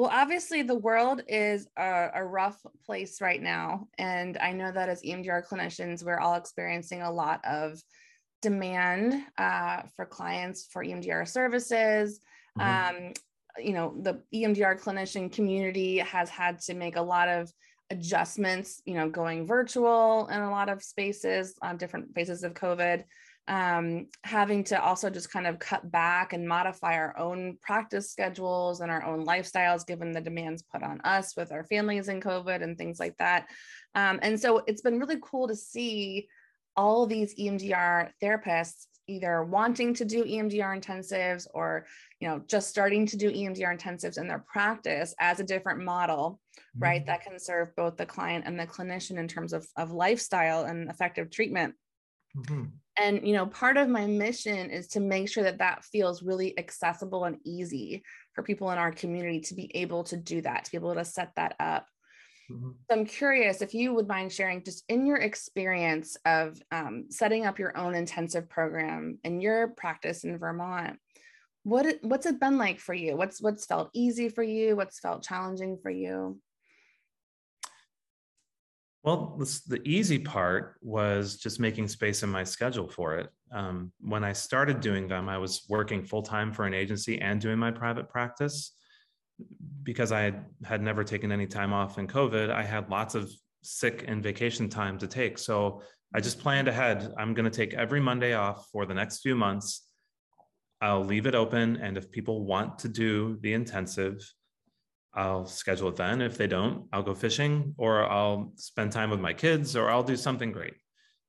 Well, 0.00 0.08
obviously, 0.10 0.62
the 0.62 0.78
world 0.78 1.20
is 1.28 1.68
a, 1.76 2.08
a, 2.14 2.24
rough 2.24 2.58
place 2.86 3.20
right 3.20 3.42
now. 3.42 3.86
And 3.98 4.38
I 4.38 4.52
know 4.52 4.72
that 4.72 4.88
as 4.88 5.02
EMDR 5.02 5.46
clinicians, 5.46 6.02
we're 6.02 6.18
all 6.18 6.36
experiencing 6.36 7.02
a 7.02 7.12
lot 7.12 7.44
of 7.44 7.78
demand 8.40 9.22
uh, 9.36 9.82
for 9.94 10.06
clients 10.06 10.66
for 10.72 10.82
EMDR 10.82 11.28
services. 11.28 12.18
Mm-hmm. 12.58 12.96
Um, 12.96 13.12
you 13.58 13.74
know, 13.74 13.94
the 14.00 14.22
EMDR 14.34 14.80
clinician 14.80 15.30
community 15.30 15.98
has 15.98 16.30
had 16.30 16.60
to 16.60 16.72
make 16.72 16.96
a 16.96 17.02
lot 17.02 17.28
of 17.28 17.52
adjustments, 17.90 18.80
you 18.86 18.94
know, 18.94 19.10
going 19.10 19.46
virtual 19.46 20.28
in 20.28 20.40
a 20.40 20.50
lot 20.50 20.70
of 20.70 20.82
spaces 20.82 21.56
on 21.60 21.76
different 21.76 22.14
phases 22.14 22.42
of 22.42 22.54
COVID 22.54 23.04
um, 23.50 24.06
having 24.22 24.62
to 24.62 24.80
also 24.80 25.10
just 25.10 25.32
kind 25.32 25.44
of 25.44 25.58
cut 25.58 25.90
back 25.90 26.32
and 26.32 26.48
modify 26.48 26.94
our 26.94 27.18
own 27.18 27.58
practice 27.60 28.08
schedules 28.08 28.80
and 28.80 28.92
our 28.92 29.04
own 29.04 29.26
lifestyles 29.26 29.84
given 29.84 30.12
the 30.12 30.20
demands 30.20 30.62
put 30.62 30.84
on 30.84 31.00
us 31.00 31.36
with 31.36 31.50
our 31.50 31.64
families 31.64 32.06
in 32.06 32.20
COVID 32.20 32.62
and 32.62 32.78
things 32.78 33.00
like 33.00 33.16
that. 33.18 33.48
Um, 33.96 34.20
and 34.22 34.38
so 34.38 34.62
it's 34.68 34.82
been 34.82 35.00
really 35.00 35.18
cool 35.20 35.48
to 35.48 35.56
see 35.56 36.28
all 36.76 37.06
these 37.06 37.34
EMDR 37.34 38.12
therapists 38.22 38.86
either 39.08 39.42
wanting 39.42 39.94
to 39.94 40.04
do 40.04 40.22
EMDR 40.22 40.80
intensives 40.80 41.48
or 41.52 41.86
you 42.20 42.28
know 42.28 42.40
just 42.46 42.68
starting 42.68 43.04
to 43.06 43.16
do 43.16 43.32
EMDR 43.32 43.76
intensives 43.76 44.18
in 44.18 44.28
their 44.28 44.44
practice 44.46 45.12
as 45.18 45.40
a 45.40 45.44
different 45.44 45.82
model 45.82 46.38
mm-hmm. 46.56 46.84
right 46.84 47.06
that 47.06 47.24
can 47.24 47.36
serve 47.36 47.74
both 47.74 47.96
the 47.96 48.06
client 48.06 48.44
and 48.46 48.60
the 48.60 48.66
clinician 48.66 49.18
in 49.18 49.26
terms 49.26 49.52
of, 49.52 49.66
of 49.76 49.90
lifestyle 49.90 50.66
and 50.66 50.88
effective 50.88 51.28
treatment 51.28 51.74
mm-hmm 52.36 52.66
and 53.00 53.26
you 53.26 53.34
know 53.34 53.46
part 53.46 53.76
of 53.76 53.88
my 53.88 54.06
mission 54.06 54.70
is 54.70 54.88
to 54.88 55.00
make 55.00 55.28
sure 55.28 55.44
that 55.44 55.58
that 55.58 55.84
feels 55.84 56.22
really 56.22 56.58
accessible 56.58 57.24
and 57.24 57.38
easy 57.44 58.02
for 58.34 58.42
people 58.42 58.70
in 58.70 58.78
our 58.78 58.92
community 58.92 59.40
to 59.40 59.54
be 59.54 59.74
able 59.74 60.04
to 60.04 60.16
do 60.16 60.40
that 60.42 60.64
to 60.64 60.70
be 60.70 60.76
able 60.76 60.94
to 60.94 61.04
set 61.04 61.32
that 61.36 61.56
up. 61.58 61.86
Mm-hmm. 62.50 62.70
so 62.90 62.96
i'm 62.96 63.06
curious 63.06 63.62
if 63.62 63.74
you 63.74 63.94
would 63.94 64.08
mind 64.08 64.32
sharing 64.32 64.64
just 64.64 64.84
in 64.88 65.06
your 65.06 65.18
experience 65.18 66.16
of 66.24 66.60
um, 66.72 67.04
setting 67.08 67.46
up 67.46 67.60
your 67.60 67.76
own 67.76 67.94
intensive 67.94 68.48
program 68.48 69.18
in 69.22 69.40
your 69.40 69.68
practice 69.68 70.24
in 70.24 70.36
vermont 70.36 70.98
what 71.62 71.98
what's 72.02 72.26
it 72.26 72.40
been 72.40 72.56
like 72.56 72.80
for 72.80 72.94
you? 72.94 73.16
What's 73.16 73.40
what's 73.40 73.66
felt 73.66 73.90
easy 73.92 74.30
for 74.30 74.42
you? 74.42 74.76
What's 74.76 74.98
felt 74.98 75.22
challenging 75.22 75.78
for 75.82 75.90
you 75.90 76.40
well, 79.02 79.40
the 79.66 79.80
easy 79.84 80.18
part 80.18 80.76
was 80.82 81.36
just 81.36 81.58
making 81.58 81.88
space 81.88 82.22
in 82.22 82.28
my 82.28 82.44
schedule 82.44 82.88
for 82.88 83.16
it. 83.16 83.30
Um, 83.50 83.92
when 84.00 84.24
I 84.24 84.34
started 84.34 84.80
doing 84.80 85.08
them, 85.08 85.28
I 85.28 85.38
was 85.38 85.64
working 85.68 86.04
full 86.04 86.22
time 86.22 86.52
for 86.52 86.66
an 86.66 86.74
agency 86.74 87.18
and 87.20 87.40
doing 87.40 87.58
my 87.58 87.70
private 87.70 88.08
practice. 88.08 88.72
Because 89.82 90.12
I 90.12 90.20
had, 90.20 90.44
had 90.64 90.82
never 90.82 91.02
taken 91.02 91.32
any 91.32 91.46
time 91.46 91.72
off 91.72 91.96
in 91.96 92.06
COVID, 92.06 92.50
I 92.50 92.62
had 92.62 92.90
lots 92.90 93.14
of 93.14 93.32
sick 93.62 94.04
and 94.06 94.22
vacation 94.22 94.68
time 94.68 94.98
to 94.98 95.06
take. 95.06 95.38
So 95.38 95.82
I 96.14 96.20
just 96.20 96.38
planned 96.38 96.68
ahead. 96.68 97.14
I'm 97.18 97.32
going 97.32 97.50
to 97.50 97.56
take 97.56 97.72
every 97.72 98.00
Monday 98.00 98.34
off 98.34 98.68
for 98.70 98.84
the 98.84 98.92
next 98.92 99.20
few 99.20 99.34
months. 99.34 99.86
I'll 100.82 101.04
leave 101.04 101.26
it 101.26 101.34
open. 101.34 101.76
And 101.76 101.96
if 101.96 102.10
people 102.10 102.44
want 102.44 102.78
to 102.80 102.88
do 102.88 103.38
the 103.40 103.54
intensive, 103.54 104.20
I'll 105.12 105.46
schedule 105.46 105.88
it 105.88 105.96
then. 105.96 106.20
If 106.20 106.36
they 106.36 106.46
don't, 106.46 106.86
I'll 106.92 107.02
go 107.02 107.14
fishing 107.14 107.74
or 107.76 108.08
I'll 108.08 108.52
spend 108.56 108.92
time 108.92 109.10
with 109.10 109.20
my 109.20 109.32
kids 109.32 109.76
or 109.76 109.90
I'll 109.90 110.02
do 110.02 110.16
something 110.16 110.52
great. 110.52 110.74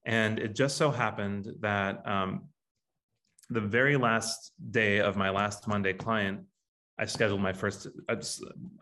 And 0.06 0.40
it 0.40 0.56
just 0.56 0.78
so 0.78 0.92
happened 0.92 1.48
that 1.62 2.08
um, 2.08 2.50
the 3.50 3.62
very 3.62 3.98
last 3.98 4.52
day 4.72 5.00
of 5.00 5.16
my 5.16 5.30
last 5.30 5.68
Monday 5.68 5.94
client, 5.94 6.42
I 7.00 7.06
scheduled 7.06 7.42
my 7.42 7.54
first, 7.54 7.88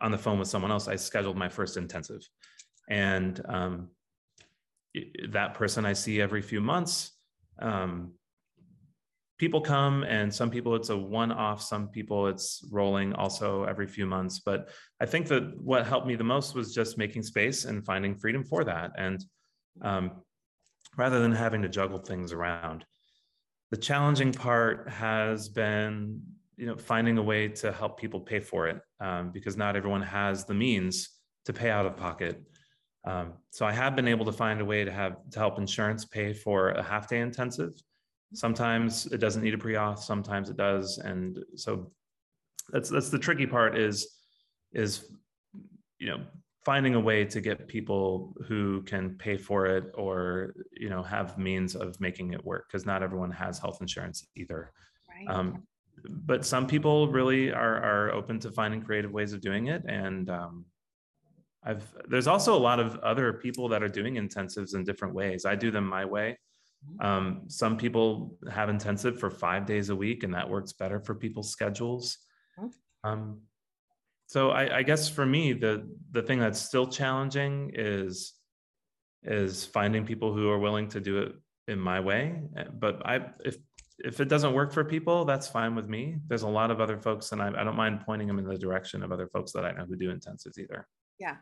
on 0.00 0.10
the 0.10 0.18
phone 0.18 0.38
with 0.38 0.48
someone 0.48 0.70
else, 0.70 0.88
I 0.88 0.96
scheduled 0.96 1.36
my 1.36 1.48
first 1.48 1.76
intensive. 1.76 2.20
And 2.88 3.40
um, 3.48 3.88
that 5.30 5.54
person 5.54 5.86
I 5.86 5.94
see 5.94 6.20
every 6.20 6.42
few 6.42 6.60
months, 6.60 7.12
um, 7.60 8.12
people 9.40 9.62
come 9.62 10.02
and 10.02 10.32
some 10.32 10.50
people 10.50 10.76
it's 10.76 10.90
a 10.90 10.96
one 10.96 11.32
off 11.32 11.62
some 11.62 11.88
people 11.88 12.26
it's 12.26 12.62
rolling 12.70 13.14
also 13.14 13.64
every 13.64 13.86
few 13.86 14.04
months. 14.04 14.38
But 14.38 14.68
i 15.00 15.06
think 15.06 15.28
that 15.28 15.44
what 15.70 15.86
helped 15.86 16.06
me 16.06 16.14
the 16.14 16.32
most 16.36 16.54
was 16.54 16.74
just 16.74 16.98
making 16.98 17.22
space 17.22 17.64
and 17.64 17.82
finding 17.82 18.14
freedom 18.14 18.44
for 18.44 18.64
that 18.64 18.92
and 18.98 19.18
um, 19.80 20.04
rather 20.98 21.20
than 21.20 21.32
having 21.32 21.62
to 21.62 21.70
juggle 21.70 22.00
things 22.00 22.32
around. 22.34 22.84
The 23.70 23.78
challenging 23.78 24.32
part 24.32 24.90
has 24.90 25.48
been 25.48 26.20
you 26.58 26.66
know 26.66 26.76
finding 26.76 27.16
a 27.16 27.22
way 27.32 27.48
to 27.62 27.72
help 27.72 27.98
people 27.98 28.20
pay 28.20 28.40
for 28.40 28.68
it 28.68 28.78
um, 29.06 29.30
because 29.32 29.56
not 29.56 29.74
everyone 29.74 30.02
has 30.02 30.44
the 30.44 30.58
means 30.66 30.94
to 31.46 31.54
pay 31.54 31.70
out 31.70 31.86
of 31.86 31.96
pocket. 31.96 32.34
Um, 33.06 33.26
so 33.56 33.64
i 33.64 33.72
have 33.72 33.96
been 33.96 34.08
able 34.14 34.26
to 34.30 34.36
find 34.44 34.60
a 34.60 34.68
way 34.72 34.80
to 34.84 34.92
have 34.92 35.14
to 35.32 35.38
help 35.38 35.54
insurance 35.58 36.04
pay 36.04 36.34
for 36.34 36.58
a 36.82 36.82
half 36.82 37.08
day 37.08 37.20
intensive 37.20 37.72
sometimes 38.32 39.06
it 39.06 39.18
doesn't 39.18 39.42
need 39.42 39.54
a 39.54 39.58
pre-auth 39.58 39.98
sometimes 39.98 40.50
it 40.50 40.56
does 40.56 40.98
and 40.98 41.38
so 41.56 41.90
that's 42.70 42.88
that's 42.88 43.10
the 43.10 43.18
tricky 43.18 43.46
part 43.46 43.76
is 43.76 44.16
is 44.72 45.12
you 45.98 46.06
know 46.06 46.20
finding 46.64 46.94
a 46.94 47.00
way 47.00 47.24
to 47.24 47.40
get 47.40 47.66
people 47.66 48.36
who 48.46 48.82
can 48.82 49.16
pay 49.16 49.36
for 49.36 49.66
it 49.66 49.84
or 49.94 50.54
you 50.72 50.88
know 50.88 51.02
have 51.02 51.38
means 51.38 51.74
of 51.74 51.98
making 52.00 52.32
it 52.32 52.44
work 52.44 52.66
because 52.68 52.86
not 52.86 53.02
everyone 53.02 53.30
has 53.30 53.58
health 53.58 53.78
insurance 53.80 54.26
either 54.36 54.72
right. 55.08 55.28
um, 55.28 55.62
but 56.24 56.44
some 56.44 56.66
people 56.66 57.08
really 57.08 57.52
are 57.52 57.82
are 57.82 58.12
open 58.12 58.38
to 58.38 58.50
finding 58.50 58.80
creative 58.80 59.10
ways 59.10 59.32
of 59.32 59.40
doing 59.40 59.66
it 59.66 59.82
and 59.88 60.30
um, 60.30 60.64
i've 61.64 61.84
there's 62.08 62.28
also 62.28 62.54
a 62.54 62.58
lot 62.58 62.78
of 62.78 62.96
other 62.98 63.32
people 63.32 63.68
that 63.68 63.82
are 63.82 63.88
doing 63.88 64.14
intensives 64.14 64.74
in 64.74 64.84
different 64.84 65.14
ways 65.14 65.44
i 65.44 65.54
do 65.54 65.70
them 65.70 65.86
my 65.86 66.04
way. 66.04 66.36
Um, 67.00 67.42
some 67.48 67.76
people 67.76 68.36
have 68.50 68.68
intensive 68.68 69.18
for 69.18 69.30
five 69.30 69.66
days 69.66 69.90
a 69.90 69.96
week, 69.96 70.22
and 70.22 70.34
that 70.34 70.48
works 70.48 70.72
better 70.72 71.00
for 71.00 71.14
people's 71.14 71.50
schedules. 71.50 72.18
Um, 73.04 73.40
so 74.26 74.50
I, 74.50 74.78
I, 74.78 74.82
guess 74.82 75.08
for 75.08 75.24
me, 75.24 75.54
the 75.54 75.88
the 76.12 76.22
thing 76.22 76.38
that's 76.38 76.60
still 76.60 76.86
challenging 76.86 77.72
is 77.74 78.34
is 79.22 79.64
finding 79.64 80.04
people 80.04 80.34
who 80.34 80.50
are 80.50 80.58
willing 80.58 80.88
to 80.88 81.00
do 81.00 81.18
it 81.18 81.32
in 81.68 81.78
my 81.78 82.00
way. 82.00 82.42
But 82.78 83.00
I 83.06 83.26
if 83.44 83.56
if 83.98 84.20
it 84.20 84.28
doesn't 84.28 84.52
work 84.52 84.72
for 84.72 84.84
people, 84.84 85.24
that's 85.24 85.48
fine 85.48 85.74
with 85.74 85.88
me. 85.88 86.16
There's 86.28 86.42
a 86.42 86.48
lot 86.48 86.70
of 86.70 86.80
other 86.80 86.98
folks, 86.98 87.32
and 87.32 87.42
I, 87.42 87.48
I 87.48 87.64
don't 87.64 87.76
mind 87.76 88.02
pointing 88.04 88.28
them 88.28 88.38
in 88.38 88.44
the 88.44 88.58
direction 88.58 89.02
of 89.02 89.12
other 89.12 89.28
folks 89.28 89.52
that 89.52 89.64
I 89.64 89.72
know 89.72 89.84
who 89.86 89.96
do 89.96 90.14
intensives 90.14 90.58
either. 90.58 90.86
Yeah. 91.18 91.36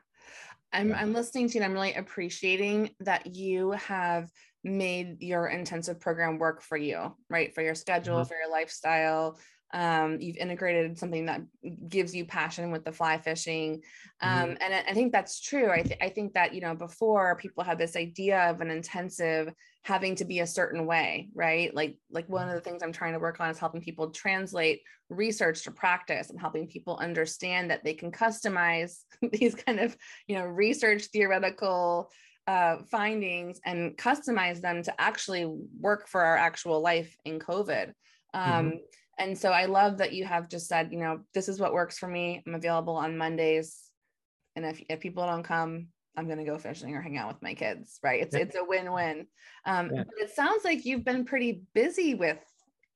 I'm, 0.73 0.95
I'm 0.95 1.13
listening 1.15 1.49
to 1.49 1.55
you 1.55 1.65
and 1.65 1.71
I'm 1.71 1.73
really 1.73 1.95
appreciating 1.95 2.91
that 3.01 3.35
you 3.35 3.71
have 3.73 4.29
made 4.69 5.23
your 5.23 5.49
intensive 5.49 6.01
program 6.01 6.39
work 6.39 6.63
for 6.63 6.77
you, 6.77 7.15
right? 7.29 7.55
For 7.55 7.63
your 7.63 7.75
schedule, 7.75 8.17
mm-hmm. 8.17 8.29
for 8.29 8.37
your 8.37 8.51
lifestyle. 8.51 9.39
Um, 9.75 10.19
you've 10.19 10.39
integrated 10.39 10.97
something 10.97 11.27
that 11.27 11.43
gives 11.89 12.15
you 12.15 12.25
passion 12.25 12.71
with 12.71 12.87
the 12.87 12.93
fly 12.93 13.19
fishing. 13.19 13.83
Um, 14.23 14.31
mm-hmm. 14.31 14.63
And 14.63 14.75
I, 14.75 14.85
I, 14.89 14.95
think 14.95 15.13
that's 15.13 15.41
true. 15.41 15.71
I, 15.71 15.83
th- 15.83 15.99
I 16.01 16.09
think 16.09 16.33
that, 16.35 16.55
you 16.55 16.63
know, 16.63 16.75
before 16.75 17.37
people 17.37 17.65
had 17.65 17.79
this 17.79 17.95
idea 17.95 18.49
of 18.49 18.63
an 18.63 18.71
intensive 18.71 19.53
having 19.83 20.15
to 20.17 20.25
be 20.25 20.41
a 20.41 20.47
certain 20.47 20.87
way, 20.87 21.29
right? 21.35 21.75
Like, 21.75 21.99
like 22.11 22.29
one 22.31 22.49
of 22.49 22.55
the 22.55 22.63
things 22.63 22.83
I'm 22.83 22.93
trying 22.93 23.13
to 23.13 23.19
work 23.19 23.41
on 23.41 23.51
is 23.51 23.59
helping 23.59 23.83
people 23.83 24.11
translate 24.11 24.81
research 25.11 25.65
to 25.65 25.71
practice 25.71 26.31
and 26.31 26.41
helping 26.41 26.67
people 26.67 26.97
understand 26.97 27.71
that 27.71 27.85
they 27.85 27.95
can 27.95 28.11
customize 28.11 29.03
these 29.33 29.55
kind 29.55 29.81
of, 29.81 29.95
you 30.27 30.37
know, 30.37 30.45
research 30.45 31.05
theoretical 31.13 32.11
uh, 32.49 32.79
findings 32.91 33.61
and 33.67 33.95
customize 33.99 34.63
them 34.63 34.83
to 34.83 34.99
actually 34.99 35.45
work 35.79 36.09
for 36.09 36.23
our 36.23 36.37
actual 36.37 36.81
life 36.81 37.15
in 37.27 37.39
COVID. 37.39 37.93
Um, 38.33 38.43
mm-hmm. 38.43 38.77
And 39.19 39.37
so 39.37 39.51
I 39.51 39.67
love 39.67 39.99
that 39.99 40.15
you 40.15 40.25
have 40.25 40.49
just 40.49 40.67
said, 40.67 40.91
you 40.91 40.99
know, 40.99 41.21
this 41.35 41.51
is 41.51 41.61
what 41.61 41.75
works 41.75 41.99
for 41.99 42.09
me. 42.09 42.43
I'm 42.47 42.55
available 42.55 42.97
on 42.97 43.19
Mondays. 43.19 43.77
And 44.57 44.65
if, 44.65 44.83
if 44.89 44.99
people 44.99 45.27
don't 45.27 45.43
come, 45.43 45.89
I'm 46.17 46.25
going 46.25 46.39
to 46.39 46.45
go 46.45 46.57
fishing 46.57 46.95
or 46.95 47.03
hang 47.03 47.19
out 47.19 47.29
with 47.29 47.43
my 47.43 47.53
kids, 47.53 47.99
right? 48.03 48.23
It's, 48.23 48.35
yeah. 48.35 48.43
it's 48.43 48.57
a 48.57 48.65
win-win. 48.65 49.27
Um, 49.67 49.91
yeah. 49.95 50.05
But 50.05 50.25
it 50.25 50.35
sounds 50.35 50.65
like 50.65 50.87
you've 50.87 51.05
been 51.05 51.27
pretty 51.27 51.65
busy 51.75 52.15
with 52.15 52.39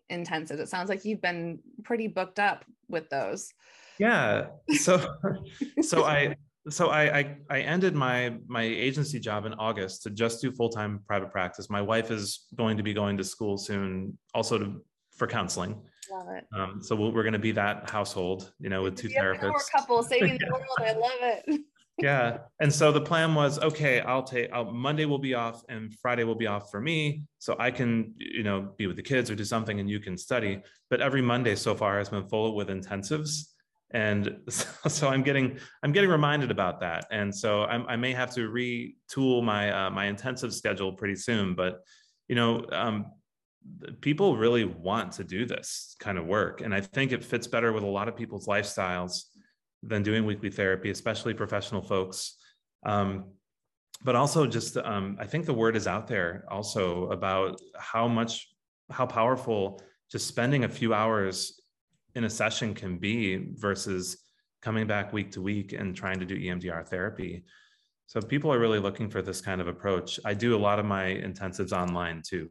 intensive. 0.09 0.61
It 0.61 0.71
sounds 0.71 0.89
like 0.89 1.05
you've 1.05 1.21
been 1.21 1.59
pretty 1.85 2.07
booked 2.07 2.39
up 2.39 2.65
with 2.89 3.11
those. 3.11 3.53
Yeah. 3.99 4.47
So, 4.79 5.15
so 5.83 6.05
I, 6.05 6.37
so 6.69 6.89
I, 6.89 7.19
I, 7.19 7.37
I 7.51 7.61
ended 7.61 7.95
my 7.95 8.35
my 8.47 8.63
agency 8.63 9.19
job 9.19 9.47
in 9.47 9.55
August 9.55 10.05
to 10.05 10.11
just 10.11 10.41
do 10.41 10.53
full 10.53 10.69
time 10.69 11.01
private 11.07 11.33
practice. 11.33 11.69
My 11.69 11.83
wife 11.83 12.11
is 12.11 12.47
going 12.55 12.77
to 12.77 12.83
be 12.83 12.95
going 12.95 13.17
to 13.17 13.25
school 13.25 13.59
soon, 13.59 14.17
also 14.35 14.59
to 14.59 14.83
for 15.17 15.27
counseling. 15.27 15.81
Love 16.11 16.29
it. 16.37 16.45
Um, 16.55 16.81
so 16.83 16.95
we 16.95 17.09
are 17.09 17.23
going 17.23 17.33
to 17.33 17.39
be 17.39 17.53
that 17.53 17.91
household, 17.91 18.53
you 18.61 18.69
know, 18.69 18.83
with 18.83 18.97
two 18.97 19.09
therapists. 19.09 19.41
Power 19.41 19.63
couple 19.75 20.03
saving 20.03 20.39
the 20.39 20.47
world. 20.53 20.67
I 20.79 20.93
love 20.93 21.11
it. 21.47 21.61
yeah, 21.99 22.39
and 22.61 22.73
so 22.73 22.93
the 22.93 23.01
plan 23.01 23.35
was 23.35 23.59
okay. 23.59 24.01
I'll 24.01 24.23
take 24.23 24.53
I'll, 24.53 24.71
Monday 24.71 25.05
will 25.05 25.19
be 25.19 25.35
off, 25.35 25.63
and 25.69 25.93
Friday 26.01 26.23
will 26.23 26.37
be 26.37 26.47
off 26.47 26.71
for 26.71 26.81
me, 26.81 27.25
so 27.39 27.57
I 27.59 27.73
can 27.73 28.15
you 28.19 28.45
know 28.45 28.73
be 28.77 28.87
with 28.87 28.97
the 28.97 29.03
kids 29.03 29.31
or 29.31 29.35
do 29.35 29.45
something, 29.45 29.81
and 29.81 29.91
you 29.91 29.99
can 29.99 30.17
study. 30.17 30.63
But 30.91 31.01
every 31.01 31.23
Monday 31.23 31.57
so 31.57 31.75
far 31.75 31.99
has 31.99 32.09
been 32.09 32.29
full 32.29 32.55
with 32.55 32.69
intensives 32.69 33.52
and 33.93 34.39
so, 34.49 34.67
so, 34.89 35.09
i'm 35.09 35.23
getting 35.23 35.59
i'm 35.83 35.93
getting 35.93 36.11
reminded 36.11 36.51
about 36.51 36.81
that. 36.81 37.07
And 37.11 37.35
so 37.35 37.65
I'm, 37.65 37.87
i 37.87 37.97
may 37.97 38.13
have 38.13 38.35
to 38.35 38.49
retool 38.49 39.43
my 39.43 39.71
uh, 39.71 39.91
my 39.91 40.07
intensive 40.07 40.53
schedule 40.55 40.93
pretty 40.93 41.17
soon 41.17 41.55
but 41.55 41.81
you 42.29 42.35
know 42.35 42.65
um, 42.73 43.07
people 44.01 44.37
really 44.37 44.65
want 44.65 45.13
to 45.13 45.25
do 45.25 45.47
this 45.47 45.95
kind 46.01 46.19
of 46.19 46.27
work. 46.27 46.61
And 46.61 46.75
i 46.75 46.81
think 46.81 47.13
it 47.13 47.25
fits 47.25 47.47
better 47.47 47.73
with 47.73 47.85
a 47.85 47.95
lot 47.99 48.09
of 48.09 48.17
people's 48.17 48.47
lifestyles 48.47 49.25
than 49.83 50.03
doing 50.03 50.25
weekly 50.25 50.51
therapy 50.51 50.91
especially 50.91 51.35
professional 51.35 51.83
folks. 51.83 52.37
Um, 52.85 53.27
but 54.05 54.17
also 54.17 54.47
just 54.47 54.77
um, 54.77 55.17
i 55.21 55.27
think 55.27 55.47
the 55.47 55.55
word 55.55 55.77
is 55.77 55.87
out 55.87 56.09
there 56.09 56.45
also 56.51 57.09
about 57.11 57.61
how 57.79 58.09
much 58.09 58.49
how 58.91 59.07
powerful 59.07 59.81
just 60.11 60.27
spending 60.27 60.65
a 60.65 60.69
few 60.69 60.93
hours 60.93 61.62
in 62.15 62.25
a 62.25 62.31
session 62.31 62.75
can 62.75 62.99
be 62.99 63.53
versus 63.55 64.19
coming 64.61 64.87
back 64.87 65.13
week 65.13 65.33
to 65.33 65.43
week 65.43 65.73
and 65.73 65.95
trying 65.95 66.19
to 66.21 66.25
do 66.25 66.37
EMDR 66.37 66.87
therapy. 66.87 67.45
So 68.07 68.21
people 68.21 68.53
are 68.53 68.59
really 68.59 68.79
looking 68.79 69.09
for 69.09 69.23
this 69.23 69.41
kind 69.41 69.61
of 69.61 69.69
approach. 69.69 70.21
I 70.25 70.35
do 70.35 70.57
a 70.57 70.59
lot 70.59 70.79
of 70.79 70.85
my 70.85 71.05
intensives 71.05 71.73
online 71.73 72.23
too. 72.27 72.49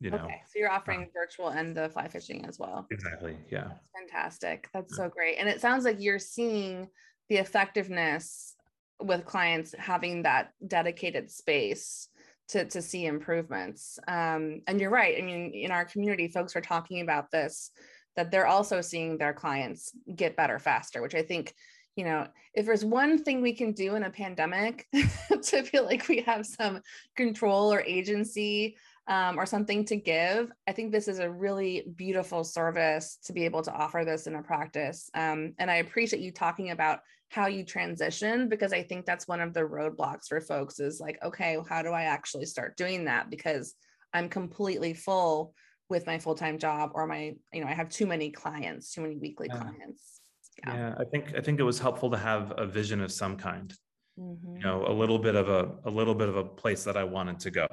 You 0.00 0.10
know. 0.10 0.24
Okay, 0.24 0.42
so 0.44 0.58
you're 0.58 0.70
offering 0.70 1.04
uh, 1.04 1.06
virtual 1.14 1.48
and 1.48 1.74
the 1.74 1.88
fly 1.88 2.06
fishing 2.08 2.44
as 2.44 2.58
well. 2.58 2.86
Exactly. 2.90 3.38
Yeah. 3.50 3.68
That's 3.68 4.10
fantastic. 4.10 4.68
That's 4.74 4.94
so 4.94 5.08
great. 5.08 5.36
And 5.38 5.48
it 5.48 5.62
sounds 5.62 5.84
like 5.84 5.96
you're 5.98 6.18
seeing 6.18 6.88
the 7.30 7.36
effectiveness 7.36 8.54
with 9.00 9.24
clients 9.24 9.74
having 9.78 10.22
that 10.22 10.50
dedicated 10.66 11.30
space 11.30 12.08
to, 12.48 12.64
to 12.66 12.82
see 12.82 13.06
improvements. 13.06 13.98
Um, 14.06 14.60
and 14.66 14.80
you're 14.80 14.90
right. 14.90 15.16
I 15.18 15.22
mean, 15.22 15.52
in 15.52 15.70
our 15.70 15.84
community, 15.84 16.28
folks 16.28 16.54
are 16.56 16.60
talking 16.60 17.00
about 17.00 17.30
this 17.30 17.70
that 18.16 18.30
they're 18.30 18.46
also 18.46 18.80
seeing 18.80 19.18
their 19.18 19.32
clients 19.32 19.92
get 20.14 20.36
better 20.36 20.58
faster, 20.58 21.02
which 21.02 21.14
I 21.14 21.22
think, 21.22 21.54
you 21.94 22.04
know, 22.04 22.26
if 22.54 22.66
there's 22.66 22.84
one 22.84 23.22
thing 23.22 23.40
we 23.40 23.52
can 23.52 23.72
do 23.72 23.94
in 23.94 24.02
a 24.02 24.10
pandemic 24.10 24.86
to 25.42 25.62
feel 25.62 25.84
like 25.84 26.08
we 26.08 26.20
have 26.22 26.46
some 26.46 26.80
control 27.16 27.72
or 27.72 27.80
agency 27.82 28.76
um, 29.08 29.38
or 29.38 29.46
something 29.46 29.84
to 29.86 29.96
give, 29.96 30.50
I 30.66 30.72
think 30.72 30.90
this 30.90 31.08
is 31.08 31.18
a 31.18 31.30
really 31.30 31.86
beautiful 31.94 32.42
service 32.42 33.18
to 33.24 33.32
be 33.32 33.44
able 33.44 33.62
to 33.62 33.72
offer 33.72 34.02
this 34.04 34.26
in 34.26 34.34
a 34.34 34.42
practice. 34.42 35.10
Um, 35.14 35.54
and 35.58 35.70
I 35.70 35.76
appreciate 35.76 36.22
you 36.22 36.32
talking 36.32 36.70
about 36.70 37.00
how 37.28 37.46
you 37.46 37.64
transition 37.64 38.48
because 38.48 38.72
I 38.72 38.82
think 38.82 39.04
that's 39.04 39.28
one 39.28 39.40
of 39.40 39.52
the 39.52 39.60
roadblocks 39.60 40.26
for 40.28 40.40
folks 40.40 40.80
is 40.80 41.00
like, 41.00 41.18
okay, 41.24 41.58
how 41.68 41.82
do 41.82 41.90
I 41.90 42.02
actually 42.02 42.46
start 42.46 42.76
doing 42.76 43.04
that? 43.04 43.30
Because 43.30 43.74
I'm 44.12 44.28
completely 44.28 44.94
full 44.94 45.54
with 45.88 46.06
my 46.06 46.18
full-time 46.18 46.58
job 46.58 46.90
or 46.94 47.06
my 47.06 47.34
you 47.52 47.60
know 47.60 47.66
i 47.66 47.74
have 47.74 47.88
too 47.88 48.06
many 48.06 48.30
clients 48.30 48.92
too 48.92 49.00
many 49.00 49.16
weekly 49.16 49.48
yeah. 49.50 49.58
clients 49.58 50.20
yeah. 50.64 50.74
yeah. 50.74 50.94
i 50.98 51.04
think 51.04 51.34
i 51.36 51.40
think 51.40 51.60
it 51.60 51.62
was 51.62 51.78
helpful 51.78 52.10
to 52.10 52.16
have 52.16 52.52
a 52.56 52.66
vision 52.66 53.00
of 53.00 53.12
some 53.12 53.36
kind 53.36 53.74
mm-hmm. 54.18 54.56
you 54.56 54.62
know 54.62 54.84
a 54.86 54.92
little 54.92 55.18
bit 55.18 55.34
of 55.34 55.48
a 55.48 55.76
a 55.84 55.90
little 55.90 56.14
bit 56.14 56.28
of 56.28 56.36
a 56.36 56.44
place 56.44 56.84
that 56.84 56.96
i 56.96 57.04
wanted 57.04 57.38
to 57.38 57.50
go 57.50 57.66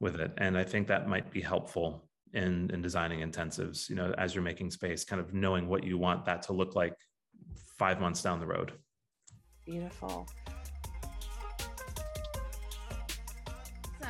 with 0.00 0.16
it 0.16 0.32
and 0.38 0.56
i 0.56 0.64
think 0.64 0.86
that 0.86 1.08
might 1.08 1.30
be 1.30 1.40
helpful 1.40 2.08
in 2.32 2.70
in 2.72 2.82
designing 2.82 3.20
intensives 3.20 3.88
you 3.88 3.96
know 3.96 4.14
as 4.18 4.34
you're 4.34 4.44
making 4.44 4.70
space 4.70 5.04
kind 5.04 5.20
of 5.20 5.32
knowing 5.32 5.68
what 5.68 5.84
you 5.84 5.96
want 5.98 6.24
that 6.24 6.42
to 6.42 6.52
look 6.52 6.74
like 6.74 6.94
five 7.78 8.00
months 8.00 8.22
down 8.22 8.38
the 8.38 8.46
road 8.46 8.72
beautiful 9.64 10.28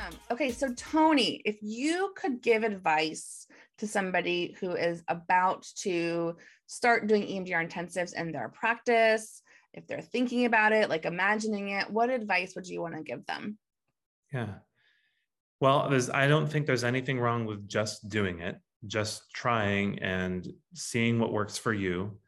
Awesome. 0.07 0.21
Okay, 0.31 0.51
so 0.51 0.73
Tony, 0.75 1.43
if 1.45 1.59
you 1.63 2.13
could 2.17 2.43
give 2.43 2.63
advice 2.63 3.47
to 3.79 3.87
somebody 3.87 4.57
who 4.61 4.73
is 4.73 5.03
about 5.09 5.67
to 5.77 6.37
start 6.67 7.07
doing 7.07 7.23
EMDR 7.23 7.69
intensives 7.69 8.15
in 8.15 8.33
their 8.33 8.49
practice, 8.49 9.43
if 9.73 9.87
they're 9.87 10.01
thinking 10.01 10.45
about 10.47 10.73
it, 10.73 10.89
like 10.89 11.05
imagining 11.05 11.71
it, 11.71 11.91
what 11.91 12.11
advice 12.11 12.55
would 12.55 12.67
you 12.67 12.81
want 12.81 12.95
to 12.95 13.03
give 13.03 13.25
them? 13.27 13.59
Yeah. 14.33 14.55
Well, 15.61 15.89
there's 15.91 16.11
I 16.11 16.27
don't 16.29 16.47
think 16.47 16.67
there's 16.67 16.85
anything 16.85 17.19
wrong 17.19 17.47
with 17.47 17.69
just 17.69 18.09
doing 18.09 18.41
it, 18.41 18.59
just 18.87 19.23
trying 19.35 19.99
and 20.01 20.47
seeing 20.75 21.19
what 21.19 21.33
works 21.33 21.59
for 21.59 21.73
you. 21.73 22.19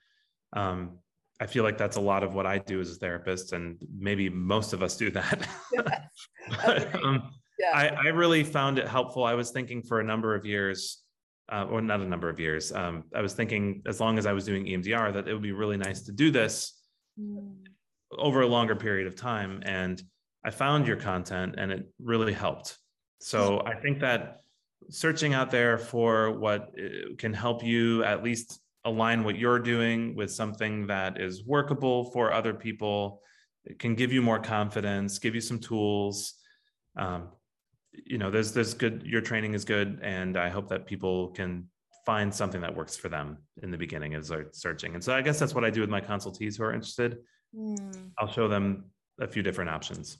Um, 0.52 0.98
I 1.40 1.46
feel 1.46 1.62
like 1.62 1.78
that's 1.78 1.96
a 1.96 2.00
lot 2.00 2.24
of 2.24 2.34
what 2.34 2.46
I 2.46 2.58
do 2.58 2.80
as 2.80 2.90
a 2.90 2.94
therapist, 2.96 3.52
and 3.52 3.76
maybe 3.96 4.28
most 4.28 4.72
of 4.72 4.82
us 4.82 4.96
do 4.96 5.10
that. 5.12 5.46
Yes. 5.72 6.02
but, 6.64 7.04
um, 7.04 7.30
yeah. 7.58 7.70
I, 7.74 7.88
I 7.88 8.08
really 8.08 8.44
found 8.44 8.78
it 8.78 8.86
helpful. 8.86 9.24
I 9.24 9.34
was 9.34 9.50
thinking 9.50 9.82
for 9.82 10.00
a 10.00 10.04
number 10.04 10.34
of 10.34 10.44
years, 10.44 11.02
uh, 11.50 11.66
or 11.70 11.80
not 11.80 12.00
a 12.00 12.04
number 12.04 12.28
of 12.28 12.38
years. 12.38 12.72
Um, 12.72 13.04
I 13.14 13.20
was 13.20 13.34
thinking 13.34 13.82
as 13.86 14.00
long 14.00 14.18
as 14.18 14.26
I 14.26 14.32
was 14.32 14.44
doing 14.44 14.64
EMDR, 14.64 15.12
that 15.12 15.28
it 15.28 15.32
would 15.32 15.42
be 15.42 15.52
really 15.52 15.76
nice 15.76 16.02
to 16.02 16.12
do 16.12 16.30
this 16.30 16.80
mm. 17.18 17.52
over 18.16 18.42
a 18.42 18.46
longer 18.46 18.76
period 18.76 19.06
of 19.06 19.16
time. 19.16 19.62
And 19.64 20.02
I 20.44 20.50
found 20.50 20.86
your 20.86 20.96
content, 20.96 21.56
and 21.58 21.72
it 21.72 21.88
really 22.02 22.32
helped. 22.32 22.78
So 23.20 23.62
I 23.66 23.74
think 23.74 23.98
that 24.00 24.40
searching 24.90 25.34
out 25.34 25.50
there 25.50 25.76
for 25.78 26.38
what 26.38 26.72
uh, 26.78 27.14
can 27.18 27.34
help 27.34 27.64
you 27.64 28.04
at 28.04 28.22
least 28.22 28.60
align 28.84 29.24
what 29.24 29.36
you're 29.36 29.58
doing 29.58 30.14
with 30.14 30.30
something 30.30 30.86
that 30.86 31.20
is 31.20 31.44
workable 31.44 32.10
for 32.12 32.32
other 32.32 32.54
people 32.54 33.20
it 33.68 33.78
can 33.78 33.94
give 33.94 34.12
you 34.12 34.22
more 34.22 34.38
confidence, 34.38 35.18
give 35.18 35.34
you 35.34 35.42
some 35.42 35.58
tools. 35.58 36.34
Um, 36.96 37.28
you 37.92 38.18
know 38.18 38.30
there's 38.30 38.52
there's 38.52 38.74
good 38.74 39.02
your 39.04 39.20
training 39.20 39.54
is 39.54 39.64
good 39.64 39.98
and 40.02 40.36
i 40.36 40.48
hope 40.48 40.68
that 40.68 40.86
people 40.86 41.28
can 41.28 41.66
find 42.04 42.34
something 42.34 42.60
that 42.62 42.74
works 42.74 42.96
for 42.96 43.10
them 43.10 43.36
in 43.62 43.70
the 43.70 43.76
beginning 43.76 44.14
as 44.14 44.28
they're 44.28 44.48
searching. 44.52 44.94
And 44.94 45.04
so 45.04 45.14
i 45.14 45.20
guess 45.20 45.38
that's 45.38 45.54
what 45.54 45.64
i 45.64 45.70
do 45.70 45.80
with 45.80 45.90
my 45.90 46.00
consultees 46.00 46.56
who 46.56 46.64
are 46.64 46.72
interested. 46.72 47.18
Mm. 47.54 48.10
i'll 48.18 48.30
show 48.30 48.48
them 48.48 48.84
a 49.20 49.26
few 49.26 49.42
different 49.42 49.70
options. 49.70 50.18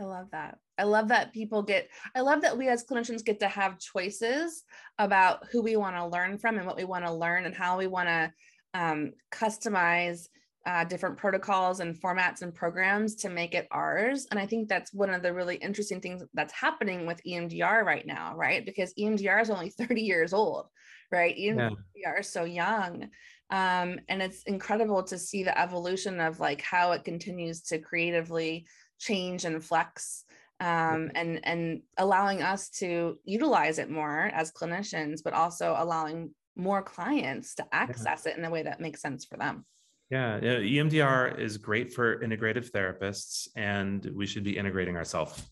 I 0.00 0.04
love 0.04 0.28
that. 0.30 0.58
I 0.78 0.84
love 0.84 1.08
that 1.08 1.32
people 1.32 1.62
get 1.62 1.88
i 2.14 2.20
love 2.20 2.42
that 2.42 2.56
we 2.56 2.68
as 2.68 2.84
clinicians 2.84 3.24
get 3.24 3.40
to 3.40 3.48
have 3.48 3.78
choices 3.78 4.64
about 4.98 5.46
who 5.50 5.62
we 5.62 5.76
want 5.76 5.96
to 5.96 6.06
learn 6.06 6.38
from 6.38 6.56
and 6.56 6.66
what 6.66 6.76
we 6.76 6.84
want 6.84 7.04
to 7.04 7.12
learn 7.12 7.44
and 7.46 7.54
how 7.54 7.78
we 7.78 7.86
want 7.86 8.08
to 8.08 8.32
um, 8.74 9.12
customize 9.32 10.28
uh, 10.68 10.84
different 10.84 11.16
protocols 11.16 11.80
and 11.80 11.98
formats 11.98 12.42
and 12.42 12.54
programs 12.54 13.14
to 13.14 13.30
make 13.30 13.54
it 13.54 13.66
ours. 13.70 14.26
And 14.30 14.38
I 14.38 14.44
think 14.44 14.68
that's 14.68 14.92
one 14.92 15.08
of 15.08 15.22
the 15.22 15.32
really 15.32 15.56
interesting 15.56 15.98
things 15.98 16.22
that's 16.34 16.52
happening 16.52 17.06
with 17.06 17.24
EMDR 17.26 17.82
right 17.86 18.06
now, 18.06 18.36
right? 18.36 18.66
Because 18.66 18.92
EMDR 18.98 19.40
is 19.40 19.48
only 19.48 19.70
30 19.78 20.02
years 20.02 20.34
old, 20.34 20.66
right? 21.10 21.34
EMDR 21.34 21.74
yeah. 21.96 22.18
is 22.18 22.28
so 22.28 22.44
young. 22.44 23.04
Um, 23.48 23.98
and 24.10 24.20
it's 24.20 24.42
incredible 24.42 25.02
to 25.04 25.16
see 25.16 25.42
the 25.42 25.58
evolution 25.58 26.20
of 26.20 26.38
like 26.38 26.60
how 26.60 26.92
it 26.92 27.02
continues 27.02 27.62
to 27.62 27.78
creatively 27.78 28.66
change 28.98 29.46
and 29.46 29.64
flex 29.64 30.24
um, 30.60 31.10
and 31.14 31.40
and 31.44 31.80
allowing 31.96 32.42
us 32.42 32.68
to 32.80 33.16
utilize 33.24 33.78
it 33.78 33.88
more 33.88 34.30
as 34.34 34.52
clinicians, 34.52 35.20
but 35.24 35.32
also 35.32 35.74
allowing 35.78 36.34
more 36.56 36.82
clients 36.82 37.54
to 37.54 37.66
access 37.72 38.24
yeah. 38.26 38.32
it 38.32 38.38
in 38.38 38.44
a 38.44 38.50
way 38.50 38.64
that 38.64 38.80
makes 38.80 39.00
sense 39.00 39.24
for 39.24 39.38
them. 39.38 39.64
Yeah, 40.10 40.40
EMDR 40.40 41.38
is 41.38 41.58
great 41.58 41.92
for 41.92 42.18
integrative 42.20 42.70
therapists, 42.70 43.48
and 43.56 44.10
we 44.14 44.26
should 44.26 44.42
be 44.42 44.56
integrating 44.56 44.96
ourselves 44.96 45.42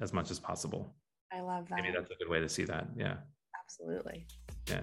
as 0.00 0.14
much 0.14 0.30
as 0.30 0.40
possible. 0.40 0.94
I 1.30 1.40
love 1.40 1.68
that. 1.68 1.76
Maybe 1.76 1.92
that's 1.94 2.10
a 2.10 2.14
good 2.14 2.28
way 2.30 2.40
to 2.40 2.48
see 2.48 2.64
that. 2.64 2.88
Yeah. 2.96 3.16
Absolutely. 3.64 4.26
Yeah. 4.66 4.80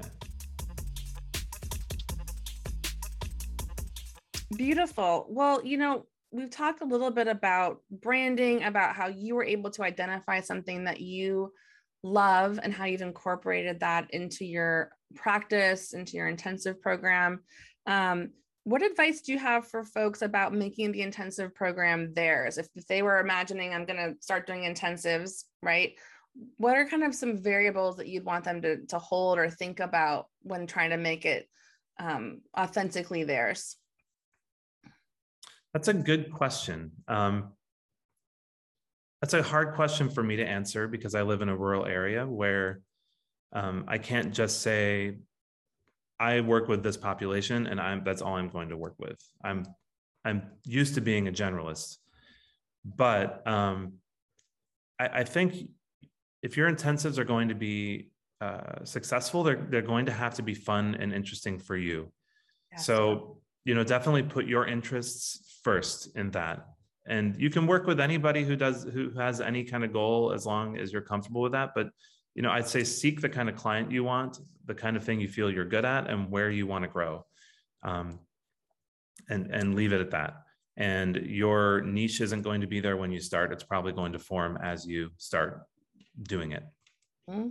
Beautiful. 4.56 5.26
Well, 5.28 5.66
you 5.66 5.78
know, 5.78 6.06
we've 6.32 6.52
talked 6.52 6.82
a 6.82 6.86
little 6.86 7.10
bit 7.10 7.28
about 7.28 7.80
branding, 7.90 8.64
about 8.64 8.96
how 8.96 9.08
you 9.08 9.34
were 9.34 9.44
able 9.44 9.72
to 9.72 9.84
identify 9.84 10.40
something 10.42 10.84
that 10.84 11.02
you 11.02 11.52
love 12.04 12.60
and 12.62 12.72
how 12.72 12.86
you've 12.86 13.02
incorporated 13.02 13.80
that 13.80 14.12
into 14.12 14.46
your 14.46 14.92
practice, 15.16 15.94
into 15.94 16.18
your 16.18 16.28
intensive 16.28 16.80
program. 16.80 17.42
Um, 17.88 18.30
what 18.65 18.82
advice 18.82 19.21
do 19.21 19.32
you 19.32 19.38
have 19.38 19.67
for 19.67 19.84
folks 19.84 20.23
about 20.23 20.54
making 20.54 20.91
the 20.91 21.01
intensive 21.01 21.54
program 21.54 22.13
theirs? 22.13 22.58
If, 22.58 22.67
if 22.75 22.86
they 22.88 23.01
were 23.01 23.19
imagining 23.19 23.73
i'm 23.73 23.86
going 23.86 23.97
to 23.97 24.21
start 24.21 24.47
doing 24.47 24.63
intensives 24.63 25.45
right? 25.62 25.93
What 26.58 26.75
are 26.75 26.86
kind 26.86 27.04
of 27.04 27.15
some 27.15 27.38
variables 27.38 27.97
that 27.97 28.08
you'd 28.08 28.25
want 28.25 28.43
them 28.43 28.62
to, 28.62 28.86
to 28.88 28.99
hold 28.99 29.39
or 29.39 29.49
think 29.49 29.80
about 29.80 30.28
when 30.41 30.67
trying 30.67 30.89
to 30.89 30.97
make 30.97 31.25
it 31.25 31.47
um, 31.99 32.41
authentically 32.58 33.23
theirs? 33.23 33.78
That's 35.73 35.88
a 35.88 35.93
good 35.93 36.32
question. 36.32 36.91
Um, 37.08 37.54
that's 39.21 39.34
a 39.34 39.41
hard 39.41 39.75
question 39.75 40.10
for 40.10 40.21
me 40.21 40.36
to 40.36 40.45
answer 40.45 40.88
because 40.88 41.15
i 41.15 41.23
live 41.23 41.41
in 41.41 41.49
a 41.49 41.56
rural 41.56 41.86
area 41.86 42.28
where 42.28 42.82
um, 43.54 43.86
i 43.88 43.97
can't 43.97 44.34
just 44.34 44.62
say 44.62 45.17
I 46.19 46.41
work 46.41 46.67
with 46.67 46.84
this 46.84 46.97
population 46.97 47.67
and 47.67 47.80
I'm 47.80 48.04
that's 48.04 48.21
all 48.21 48.36
I'm 48.36 48.49
going 48.49 48.69
to 48.69 48.78
work 48.78 48.95
with. 48.99 49.19
I'm 49.43 49.65
I'm 50.23 50.43
used 50.65 50.95
to 50.95 51.01
being 51.01 51.28
a 51.28 51.32
generalist. 51.32 51.97
But 52.84 53.45
um, 53.47 53.93
I, 54.99 55.08
I 55.08 55.23
think 55.23 55.56
if 56.41 56.56
your 56.58 56.71
intensives 56.71 57.17
are 57.17 57.23
going 57.23 57.49
to 57.49 57.56
be 57.56 58.10
uh, 58.41 58.84
successful, 58.84 59.43
they're 59.43 59.67
they're 59.69 59.82
going 59.82 60.06
to 60.06 60.12
have 60.12 60.36
to 60.36 60.43
be 60.43 60.54
fun 60.54 60.95
and 60.99 61.13
interesting 61.13 61.60
for 61.60 61.75
you. 61.75 62.12
So 62.78 63.39
you 63.65 63.73
know 63.73 63.84
definitely 63.84 64.23
put 64.23 64.45
your 64.45 64.65
interests 64.65 65.60
first 65.63 66.15
in 66.15 66.32
that 66.32 66.67
and 67.08 67.36
you 67.39 67.49
can 67.49 67.67
work 67.67 67.86
with 67.86 67.99
anybody 67.99 68.43
who 68.43 68.56
does 68.56 68.84
who 68.84 69.10
has 69.12 69.41
any 69.41 69.63
kind 69.63 69.84
of 69.84 69.91
goal 69.91 70.32
as 70.32 70.45
long 70.45 70.78
as 70.78 70.93
you're 70.93 71.01
comfortable 71.01 71.41
with 71.41 71.51
that 71.51 71.71
but 71.75 71.89
you 72.36 72.41
know 72.41 72.52
i'd 72.52 72.67
say 72.67 72.84
seek 72.84 73.21
the 73.21 73.30
kind 73.30 73.50
of 73.50 73.56
client 73.56 73.91
you 73.91 74.04
want 74.04 74.39
the 74.65 74.76
kind 74.76 74.98
of 74.98 75.04
thing 75.04 75.19
you 75.19 75.28
feel 75.28 75.52
you're 75.52 75.65
good 75.65 75.86
at 75.86 76.10
and 76.10 76.30
where 76.30 76.50
you 76.50 76.67
want 76.67 76.84
to 76.84 76.89
grow. 76.89 77.26
Um, 77.84 78.19
and 79.30 79.50
and 79.52 79.76
leave 79.76 79.93
it 79.93 80.02
at 80.02 80.12
that. 80.12 80.41
And 80.78 81.15
your 81.15 81.82
niche 81.82 82.21
isn't 82.21 82.41
going 82.41 82.62
to 82.62 82.67
be 82.67 82.80
there 82.80 82.98
when 82.98 83.12
you 83.12 83.19
start. 83.19 83.52
It's 83.52 83.63
probably 83.63 83.93
going 83.93 84.12
to 84.12 84.19
form 84.19 84.58
as 84.62 84.86
you 84.86 85.10
start 85.17 85.62
doing 86.21 86.52
it. 86.52 86.63
Mm-hmm. 87.30 87.50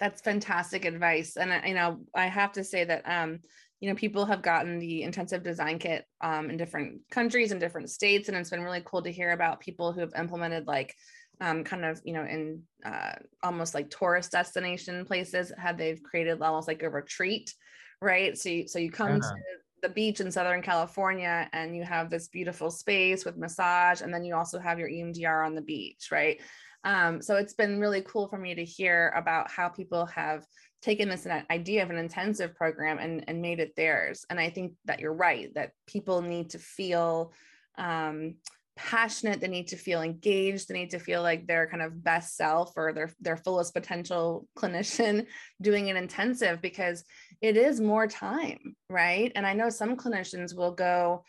that's 0.00 0.20
fantastic 0.20 0.84
advice. 0.84 1.36
And 1.36 1.52
you 1.66 1.74
know 1.74 2.00
i 2.14 2.26
have 2.26 2.52
to 2.52 2.64
say 2.64 2.84
that 2.84 3.02
um 3.04 3.38
you 3.78 3.88
know 3.88 3.94
people 3.94 4.24
have 4.24 4.42
gotten 4.42 4.78
the 4.78 5.02
intensive 5.02 5.42
design 5.42 5.78
kit 5.78 6.04
um, 6.20 6.50
in 6.50 6.56
different 6.56 7.00
countries 7.10 7.52
and 7.52 7.60
different 7.60 7.90
states 7.90 8.28
and 8.28 8.36
it's 8.36 8.50
been 8.50 8.62
really 8.62 8.82
cool 8.84 9.02
to 9.02 9.12
hear 9.12 9.30
about 9.30 9.60
people 9.60 9.92
who 9.92 10.00
have 10.00 10.12
implemented 10.16 10.66
like 10.66 10.94
um, 11.42 11.64
kind 11.64 11.84
of 11.84 12.00
you 12.04 12.14
know 12.14 12.24
in 12.24 12.62
uh, 12.86 13.12
almost 13.42 13.74
like 13.74 13.90
tourist 13.90 14.32
destination 14.32 15.04
places 15.04 15.52
have 15.58 15.76
they've 15.76 16.02
created 16.02 16.40
almost 16.40 16.68
like 16.68 16.82
a 16.82 16.88
retreat 16.88 17.52
right? 18.00 18.36
So 18.36 18.48
you, 18.48 18.66
so 18.66 18.80
you 18.80 18.90
come 18.90 19.20
to 19.20 19.34
the 19.80 19.88
beach 19.88 20.20
in 20.20 20.30
southern 20.30 20.62
california 20.62 21.48
and 21.52 21.74
you 21.74 21.82
have 21.82 22.08
this 22.08 22.28
beautiful 22.28 22.70
space 22.70 23.24
with 23.24 23.36
massage 23.36 24.00
and 24.00 24.12
then 24.14 24.24
you 24.24 24.34
also 24.34 24.58
have 24.58 24.78
your 24.78 24.88
emdr 24.88 25.44
on 25.44 25.54
the 25.54 25.60
beach 25.60 26.08
right? 26.10 26.40
Um, 26.84 27.22
so 27.22 27.36
it's 27.36 27.54
been 27.54 27.78
really 27.78 28.02
cool 28.02 28.28
for 28.28 28.38
me 28.38 28.54
to 28.54 28.64
hear 28.64 29.12
about 29.16 29.50
how 29.50 29.68
people 29.68 30.06
have 30.06 30.44
taken 30.80 31.08
this 31.08 31.26
idea 31.50 31.82
of 31.82 31.90
an 31.90 31.96
intensive 31.96 32.56
program 32.56 32.98
and, 32.98 33.24
and 33.28 33.40
made 33.40 33.60
it 33.60 33.76
theirs. 33.76 34.26
And 34.28 34.40
I 34.40 34.50
think 34.50 34.72
that 34.84 34.98
you're 34.98 35.14
right, 35.14 35.54
that 35.54 35.72
people 35.86 36.22
need 36.22 36.50
to 36.50 36.58
feel 36.58 37.32
um, 37.78 38.34
passionate, 38.76 39.40
they 39.40 39.48
need 39.48 39.68
to 39.68 39.76
feel 39.76 40.02
engaged, 40.02 40.68
they 40.68 40.74
need 40.74 40.90
to 40.90 40.98
feel 40.98 41.22
like 41.22 41.46
their 41.46 41.66
kind 41.68 41.82
of 41.82 42.02
best 42.02 42.36
self 42.36 42.72
or 42.76 42.92
their, 42.92 43.10
their 43.20 43.36
fullest 43.36 43.74
potential 43.74 44.46
clinician 44.56 45.26
doing 45.60 45.90
an 45.90 45.96
intensive 45.96 46.60
because 46.62 47.04
it 47.40 47.56
is 47.56 47.80
more 47.80 48.06
time, 48.06 48.76
right? 48.88 49.32
And 49.34 49.46
I 49.46 49.52
know 49.52 49.68
some 49.68 49.96
clinicians 49.96 50.56
will 50.56 50.72
go, 50.72 51.24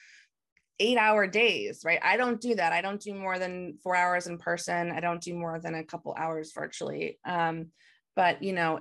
eight 0.79 0.97
hour 0.97 1.27
days, 1.27 1.81
right? 1.85 1.99
I 2.01 2.17
don't 2.17 2.41
do 2.41 2.55
that. 2.55 2.73
I 2.73 2.81
don't 2.81 2.99
do 2.99 3.13
more 3.13 3.37
than 3.37 3.77
four 3.83 3.95
hours 3.95 4.25
in 4.25 4.39
person. 4.39 4.91
I 4.91 4.99
don't 4.99 5.21
do 5.21 5.35
more 5.35 5.59
than 5.59 5.75
a 5.75 5.83
couple 5.83 6.15
hours 6.17 6.51
virtually. 6.53 7.19
Um, 7.23 7.67
but 8.15 8.41
you 8.41 8.53
know, 8.53 8.79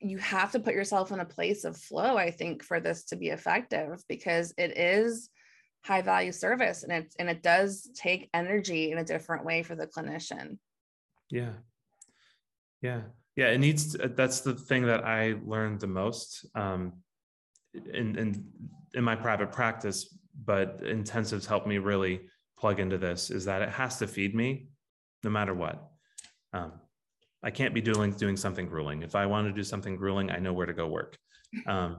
you 0.00 0.18
have 0.18 0.52
to 0.52 0.60
put 0.60 0.74
yourself 0.74 1.12
in 1.12 1.20
a 1.20 1.24
place 1.24 1.64
of 1.64 1.76
flow 1.76 2.16
i 2.16 2.30
think 2.30 2.62
for 2.62 2.80
this 2.80 3.04
to 3.04 3.16
be 3.16 3.28
effective 3.28 4.02
because 4.08 4.54
it 4.56 4.76
is 4.78 5.28
high 5.84 6.02
value 6.02 6.32
service 6.32 6.82
and 6.82 6.92
it's 6.92 7.14
and 7.18 7.28
it 7.30 7.42
does 7.42 7.88
take 7.94 8.28
energy 8.34 8.92
in 8.92 8.98
a 8.98 9.04
different 9.04 9.44
way 9.44 9.62
for 9.62 9.74
the 9.74 9.86
clinician 9.86 10.58
yeah 11.30 11.52
yeah 12.82 13.02
yeah 13.36 13.46
it 13.46 13.58
needs 13.58 13.92
to, 13.92 14.08
that's 14.08 14.40
the 14.40 14.54
thing 14.54 14.84
that 14.84 15.04
i 15.04 15.34
learned 15.44 15.80
the 15.80 15.86
most 15.86 16.46
um 16.54 16.92
in 17.94 18.18
in 18.18 18.44
in 18.94 19.04
my 19.04 19.14
private 19.14 19.52
practice 19.52 20.18
but 20.44 20.82
intensives 20.82 21.46
helped 21.46 21.66
me 21.66 21.78
really 21.78 22.20
plug 22.58 22.80
into 22.80 22.98
this 22.98 23.30
is 23.30 23.44
that 23.44 23.62
it 23.62 23.70
has 23.70 23.98
to 23.98 24.06
feed 24.06 24.34
me 24.34 24.68
no 25.22 25.30
matter 25.30 25.54
what 25.54 25.90
um, 26.52 26.72
I 27.42 27.50
can't 27.50 27.74
be 27.74 27.80
doing 27.80 28.12
doing 28.12 28.36
something 28.36 28.66
grueling. 28.66 29.02
If 29.02 29.14
I 29.14 29.26
want 29.26 29.46
to 29.46 29.52
do 29.52 29.62
something 29.62 29.96
grueling, 29.96 30.30
I 30.30 30.38
know 30.38 30.52
where 30.52 30.66
to 30.66 30.72
go 30.72 30.88
work. 30.88 31.16
Um, 31.66 31.98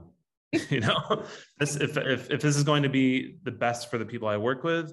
you 0.70 0.80
know, 0.80 1.24
this 1.58 1.76
if, 1.76 1.96
if 1.96 2.30
if 2.30 2.40
this 2.40 2.56
is 2.56 2.64
going 2.64 2.82
to 2.82 2.88
be 2.88 3.36
the 3.44 3.52
best 3.52 3.90
for 3.90 3.98
the 3.98 4.04
people 4.04 4.28
I 4.28 4.36
work 4.36 4.64
with, 4.64 4.92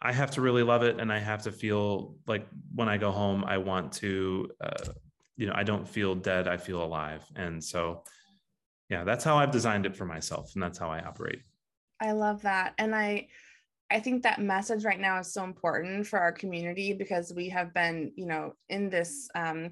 I 0.00 0.12
have 0.12 0.30
to 0.32 0.40
really 0.40 0.62
love 0.62 0.82
it, 0.82 0.98
and 0.98 1.12
I 1.12 1.18
have 1.18 1.42
to 1.42 1.52
feel 1.52 2.16
like 2.26 2.46
when 2.74 2.88
I 2.88 2.96
go 2.96 3.10
home, 3.10 3.44
I 3.44 3.58
want 3.58 3.92
to, 3.94 4.50
uh, 4.62 4.92
you 5.36 5.46
know, 5.46 5.52
I 5.54 5.62
don't 5.62 5.86
feel 5.86 6.14
dead. 6.14 6.48
I 6.48 6.56
feel 6.56 6.82
alive, 6.82 7.22
and 7.36 7.62
so, 7.62 8.04
yeah, 8.88 9.04
that's 9.04 9.24
how 9.24 9.36
I've 9.36 9.50
designed 9.50 9.84
it 9.84 9.94
for 9.94 10.06
myself, 10.06 10.54
and 10.54 10.62
that's 10.62 10.78
how 10.78 10.90
I 10.90 11.00
operate. 11.00 11.42
I 12.00 12.12
love 12.12 12.42
that, 12.42 12.72
and 12.78 12.94
I 12.94 13.28
I 13.90 14.00
think 14.00 14.22
that 14.22 14.40
message 14.40 14.84
right 14.84 15.00
now 15.00 15.18
is 15.18 15.32
so 15.32 15.44
important 15.44 16.06
for 16.06 16.18
our 16.18 16.32
community 16.32 16.92
because 16.92 17.32
we 17.32 17.48
have 17.50 17.72
been, 17.72 18.12
you 18.16 18.26
know, 18.26 18.54
in 18.68 18.90
this 18.90 19.28
um, 19.34 19.70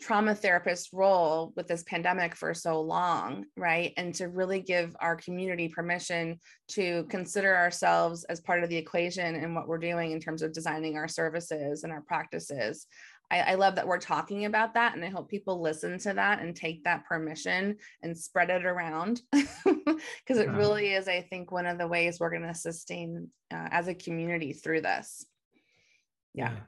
trauma 0.00 0.34
therapist 0.34 0.90
role 0.92 1.52
with 1.56 1.68
this 1.68 1.82
pandemic 1.84 2.34
for 2.34 2.52
so 2.52 2.80
long, 2.80 3.44
right? 3.56 3.92
And 3.96 4.14
to 4.16 4.28
really 4.28 4.60
give 4.60 4.94
our 5.00 5.16
community 5.16 5.68
permission 5.68 6.38
to 6.68 7.04
consider 7.04 7.56
ourselves 7.56 8.24
as 8.24 8.40
part 8.40 8.62
of 8.62 8.70
the 8.70 8.76
equation 8.76 9.36
in 9.36 9.54
what 9.54 9.68
we're 9.68 9.78
doing 9.78 10.10
in 10.10 10.20
terms 10.20 10.42
of 10.42 10.52
designing 10.52 10.96
our 10.96 11.08
services 11.08 11.84
and 11.84 11.92
our 11.92 12.02
practices. 12.02 12.86
I, 13.30 13.40
I 13.40 13.54
love 13.54 13.76
that 13.76 13.86
we're 13.86 13.98
talking 13.98 14.44
about 14.44 14.74
that. 14.74 14.94
And 14.94 15.04
I 15.04 15.08
hope 15.08 15.30
people 15.30 15.62
listen 15.62 15.98
to 16.00 16.14
that 16.14 16.40
and 16.40 16.54
take 16.54 16.84
that 16.84 17.06
permission 17.06 17.76
and 18.02 18.16
spread 18.16 18.50
it 18.50 18.64
around 18.64 19.22
because 19.32 20.38
it 20.38 20.50
really 20.50 20.92
is, 20.92 21.08
I 21.08 21.22
think, 21.22 21.50
one 21.50 21.66
of 21.66 21.78
the 21.78 21.88
ways 21.88 22.18
we're 22.20 22.30
going 22.30 22.42
to 22.42 22.54
sustain 22.54 23.28
uh, 23.52 23.68
as 23.70 23.88
a 23.88 23.94
community 23.94 24.52
through 24.52 24.82
this. 24.82 25.24
Yeah. 26.34 26.52
yeah. 26.52 26.60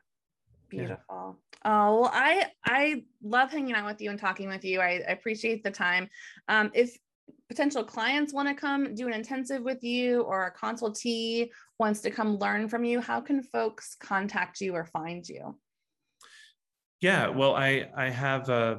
Beautiful. 0.68 0.98
Yeah. 1.08 1.32
Oh, 1.64 2.02
well, 2.02 2.10
I 2.12 2.46
I 2.64 3.04
love 3.22 3.50
hanging 3.50 3.74
out 3.74 3.86
with 3.86 4.00
you 4.00 4.10
and 4.10 4.18
talking 4.18 4.48
with 4.48 4.64
you. 4.64 4.80
I, 4.80 5.02
I 5.08 5.12
appreciate 5.12 5.64
the 5.64 5.70
time. 5.70 6.08
Um, 6.48 6.70
if 6.74 6.96
potential 7.48 7.84
clients 7.84 8.32
want 8.32 8.48
to 8.48 8.54
come 8.54 8.94
do 8.94 9.06
an 9.06 9.12
intensive 9.12 9.62
with 9.62 9.82
you 9.82 10.22
or 10.22 10.46
a 10.46 10.54
consultee 10.54 11.50
wants 11.78 12.00
to 12.00 12.10
come 12.10 12.38
learn 12.38 12.68
from 12.68 12.84
you, 12.84 13.00
how 13.00 13.20
can 13.20 13.42
folks 13.42 13.96
contact 14.00 14.60
you 14.60 14.74
or 14.74 14.84
find 14.84 15.28
you? 15.28 15.56
Yeah, 17.00 17.28
well, 17.28 17.54
I 17.54 17.88
I 17.96 18.10
have 18.10 18.48
uh, 18.48 18.76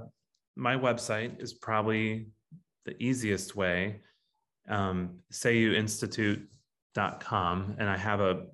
my 0.56 0.76
website 0.76 1.42
is 1.42 1.54
probably 1.54 2.28
the 2.86 3.02
easiest 3.04 3.56
way. 3.56 4.02
Um, 4.70 5.20
seiyuinstitute.com, 5.32 7.76
and 7.78 7.90
I 7.90 7.98
have 7.98 8.20
a 8.20 8.48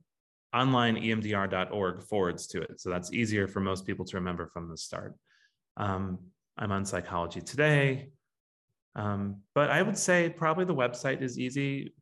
online 0.54 0.96
emdr.org 0.96 2.04
forwards 2.04 2.48
to 2.48 2.62
it, 2.62 2.80
so 2.80 2.90
that's 2.90 3.14
easier 3.14 3.48
for 3.48 3.60
most 3.60 3.86
people 3.86 4.06
to 4.06 4.18
remember 4.18 4.48
from 4.48 4.70
the 4.70 4.78
start. 4.78 5.16
Um, 5.78 6.20
I'm 6.58 6.72
on 6.72 6.86
Psychology 6.86 7.42
Today, 7.42 8.10
um, 8.96 9.38
but 9.56 9.70
I 9.70 9.82
would 9.82 9.98
say 9.98 10.30
probably 10.30 10.66
the 10.66 10.76
website 10.76 11.22
is 11.22 11.40
easy. 11.40 11.94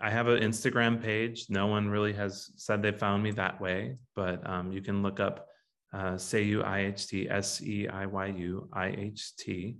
I 0.00 0.10
have 0.10 0.28
an 0.28 0.42
Instagram 0.42 1.02
page. 1.02 1.46
No 1.48 1.66
one 1.66 1.88
really 1.88 2.12
has 2.14 2.50
said 2.56 2.82
they 2.82 2.92
found 2.92 3.22
me 3.22 3.32
that 3.32 3.60
way, 3.60 3.96
but 4.16 4.48
um, 4.48 4.72
you 4.72 4.80
can 4.80 5.02
look 5.02 5.20
up 5.20 5.46
uh, 5.92 6.14
Seiyu 6.14 6.64
IHT, 6.64 7.30
S 7.30 7.62
E 7.62 7.88
I 7.88 8.06
Y 8.06 8.26
U 8.26 8.68
I 8.72 8.88
H 8.88 9.36
T 9.36 9.76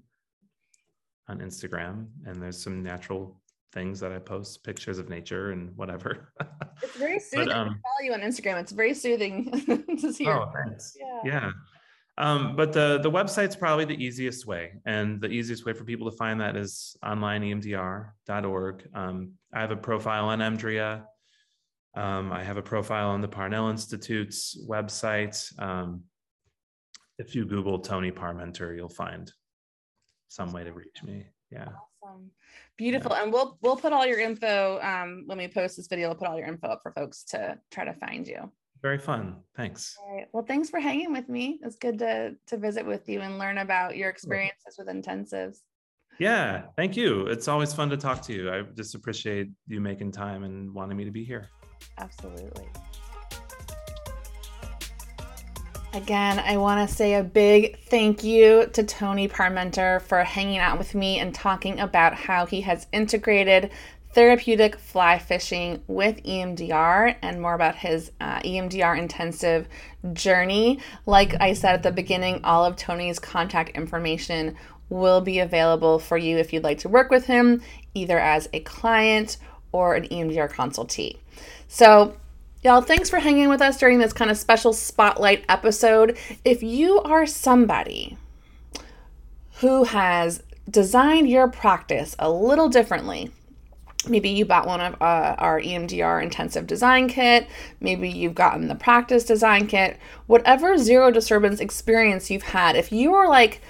on 1.28 1.38
Instagram. 1.38 2.08
And 2.26 2.42
there's 2.42 2.62
some 2.62 2.82
natural 2.82 3.40
things 3.72 4.00
that 4.00 4.12
I 4.12 4.18
post, 4.18 4.64
pictures 4.64 4.98
of 4.98 5.08
nature 5.08 5.52
and 5.52 5.76
whatever. 5.76 6.32
it's 6.82 6.96
very 6.96 7.18
soothing 7.18 7.48
but, 7.48 7.56
um, 7.56 7.68
to 7.68 7.74
follow 7.74 8.02
you 8.02 8.12
on 8.12 8.20
Instagram. 8.20 8.60
It's 8.60 8.72
very 8.72 8.94
soothing 8.94 9.50
to 10.00 10.12
see. 10.12 10.26
Oh, 10.26 10.50
thanks. 10.54 10.96
Yeah. 11.00 11.20
yeah. 11.24 11.50
Um, 12.18 12.54
but 12.54 12.72
the, 12.72 12.98
the 13.02 13.10
website's 13.10 13.56
probably 13.56 13.86
the 13.86 14.02
easiest 14.02 14.46
way. 14.46 14.72
And 14.84 15.20
the 15.20 15.28
easiest 15.28 15.64
way 15.64 15.72
for 15.72 15.84
people 15.84 16.10
to 16.10 16.16
find 16.16 16.40
that 16.40 16.56
is 16.56 16.96
onlineemdr.org. 17.02 18.88
Um, 18.94 19.32
I 19.54 19.60
have 19.60 19.70
a 19.70 19.76
profile 19.76 20.26
on 20.26 20.40
EMDRIA. 20.40 21.02
Um, 21.96 22.30
I 22.30 22.42
have 22.42 22.56
a 22.56 22.62
profile 22.62 23.10
on 23.10 23.20
the 23.20 23.28
Parnell 23.28 23.70
Institute's 23.70 24.58
website. 24.68 25.58
Um, 25.60 26.04
if 27.18 27.34
you 27.34 27.46
Google 27.46 27.78
Tony 27.78 28.10
Parmenter, 28.12 28.76
you'll 28.76 28.88
find 28.88 29.32
some 30.28 30.52
way 30.52 30.64
to 30.64 30.72
reach 30.72 31.02
me. 31.02 31.26
Yeah. 31.50 31.70
Awesome. 32.10 32.30
Beautiful. 32.76 33.12
Yeah. 33.12 33.24
And 33.24 33.32
we'll 33.32 33.58
we'll 33.60 33.76
put 33.76 33.92
all 33.92 34.06
your 34.06 34.20
info 34.20 34.80
um, 34.82 35.24
when 35.26 35.38
we 35.38 35.48
post 35.48 35.76
this 35.76 35.86
video, 35.86 36.08
we'll 36.08 36.16
put 36.16 36.28
all 36.28 36.38
your 36.38 36.48
info 36.48 36.68
up 36.68 36.80
for 36.82 36.92
folks 36.92 37.24
to 37.24 37.58
try 37.70 37.84
to 37.84 37.94
find 37.94 38.26
you. 38.26 38.50
Very 38.82 38.98
fun. 38.98 39.36
Thanks. 39.56 39.96
All 40.00 40.16
right. 40.16 40.26
Well, 40.32 40.44
thanks 40.44 40.70
for 40.70 40.80
hanging 40.80 41.12
with 41.12 41.28
me. 41.28 41.60
It's 41.62 41.76
good 41.76 41.98
to 41.98 42.36
to 42.46 42.56
visit 42.56 42.86
with 42.86 43.08
you 43.08 43.20
and 43.20 43.38
learn 43.38 43.58
about 43.58 43.96
your 43.96 44.08
experiences 44.08 44.76
with 44.78 44.88
intensives. 44.88 45.58
Yeah, 46.18 46.64
thank 46.76 46.96
you. 46.96 47.26
It's 47.26 47.48
always 47.48 47.72
fun 47.72 47.88
to 47.90 47.96
talk 47.96 48.20
to 48.22 48.32
you. 48.32 48.52
I 48.52 48.62
just 48.62 48.94
appreciate 48.94 49.48
you 49.66 49.80
making 49.80 50.12
time 50.12 50.44
and 50.44 50.72
wanting 50.74 50.96
me 50.96 51.04
to 51.04 51.10
be 51.10 51.24
here. 51.24 51.48
Absolutely. 51.98 52.68
Again, 55.92 56.38
I 56.38 56.56
want 56.56 56.88
to 56.88 56.94
say 56.94 57.14
a 57.14 57.24
big 57.24 57.76
thank 57.80 58.22
you 58.22 58.66
to 58.74 58.84
Tony 58.84 59.26
Parmenter 59.26 60.00
for 60.00 60.22
hanging 60.22 60.58
out 60.58 60.78
with 60.78 60.94
me 60.94 61.18
and 61.18 61.34
talking 61.34 61.80
about 61.80 62.14
how 62.14 62.46
he 62.46 62.60
has 62.60 62.86
integrated 62.92 63.70
therapeutic 64.12 64.76
fly 64.76 65.18
fishing 65.18 65.82
with 65.88 66.22
EMDR 66.22 67.16
and 67.22 67.42
more 67.42 67.54
about 67.54 67.74
his 67.74 68.12
uh, 68.20 68.38
EMDR 68.40 68.98
intensive 68.98 69.68
journey. 70.12 70.78
Like 71.06 71.34
I 71.40 71.54
said 71.54 71.74
at 71.74 71.82
the 71.82 71.90
beginning, 71.90 72.44
all 72.44 72.64
of 72.64 72.76
Tony's 72.76 73.18
contact 73.18 73.70
information 73.70 74.56
will 74.90 75.20
be 75.20 75.40
available 75.40 75.98
for 75.98 76.16
you 76.16 76.38
if 76.38 76.52
you'd 76.52 76.64
like 76.64 76.78
to 76.78 76.88
work 76.88 77.10
with 77.10 77.26
him, 77.26 77.62
either 77.94 78.18
as 78.18 78.48
a 78.52 78.60
client 78.60 79.38
or 79.72 79.94
an 79.94 80.06
EMDR 80.06 80.52
consultee. 80.52 81.16
So, 81.66 82.16
y'all, 82.62 82.82
thanks 82.82 83.08
for 83.08 83.18
hanging 83.18 83.48
with 83.48 83.62
us 83.62 83.78
during 83.78 83.98
this 83.98 84.12
kind 84.12 84.30
of 84.30 84.36
special 84.36 84.72
spotlight 84.72 85.44
episode. 85.48 86.16
If 86.44 86.62
you 86.62 87.00
are 87.00 87.26
somebody 87.26 88.16
who 89.60 89.84
has 89.84 90.42
designed 90.68 91.28
your 91.28 91.48
practice 91.48 92.14
a 92.18 92.30
little 92.30 92.68
differently, 92.68 93.30
Maybe 94.08 94.30
you 94.30 94.46
bought 94.46 94.66
one 94.66 94.80
of 94.80 94.94
uh, 94.94 95.34
our 95.36 95.60
EMDR 95.60 96.22
intensive 96.22 96.66
design 96.66 97.06
kit. 97.06 97.46
Maybe 97.80 98.08
you've 98.08 98.34
gotten 98.34 98.68
the 98.68 98.74
practice 98.74 99.24
design 99.24 99.66
kit. 99.66 99.98
Whatever 100.26 100.78
zero 100.78 101.10
disturbance 101.10 101.60
experience 101.60 102.30
you've 102.30 102.44
had, 102.44 102.76
if 102.76 102.92
you 102.92 103.12
are 103.12 103.28
like, 103.28 103.60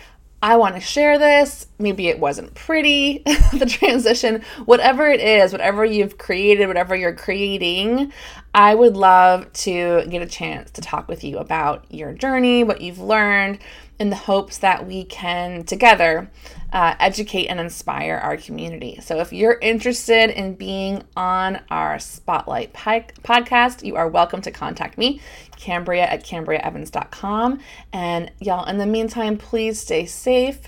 I 0.42 0.56
want 0.56 0.74
to 0.74 0.80
share 0.80 1.18
this, 1.18 1.66
maybe 1.78 2.08
it 2.08 2.18
wasn't 2.18 2.54
pretty, 2.54 3.18
the 3.52 3.66
transition, 3.66 4.42
whatever 4.64 5.06
it 5.06 5.20
is, 5.20 5.52
whatever 5.52 5.84
you've 5.84 6.16
created, 6.16 6.66
whatever 6.66 6.96
you're 6.96 7.14
creating, 7.14 8.10
I 8.54 8.74
would 8.74 8.96
love 8.96 9.52
to 9.52 10.06
get 10.08 10.22
a 10.22 10.26
chance 10.26 10.70
to 10.72 10.80
talk 10.80 11.08
with 11.08 11.22
you 11.24 11.36
about 11.38 11.84
your 11.90 12.14
journey, 12.14 12.64
what 12.64 12.80
you've 12.80 12.98
learned, 12.98 13.58
in 14.00 14.08
the 14.08 14.16
hopes 14.16 14.58
that 14.58 14.86
we 14.86 15.04
can 15.04 15.62
together 15.62 16.28
uh, 16.72 16.94
educate 16.98 17.46
and 17.48 17.60
inspire 17.60 18.16
our 18.16 18.36
community. 18.36 18.98
So, 19.02 19.20
if 19.20 19.32
you're 19.32 19.58
interested 19.60 20.30
in 20.30 20.54
being 20.54 21.04
on 21.16 21.60
our 21.70 21.98
Spotlight 21.98 22.72
podcast, 22.72 23.84
you 23.84 23.96
are 23.96 24.08
welcome 24.08 24.40
to 24.42 24.50
contact 24.50 24.96
me, 24.96 25.20
Cambria 25.56 26.04
at 26.04 26.24
CambriaEvans.com. 26.24 27.60
And 27.92 28.32
y'all, 28.40 28.64
in 28.64 28.78
the 28.78 28.86
meantime, 28.86 29.36
please 29.36 29.78
stay 29.78 30.06
safe, 30.06 30.60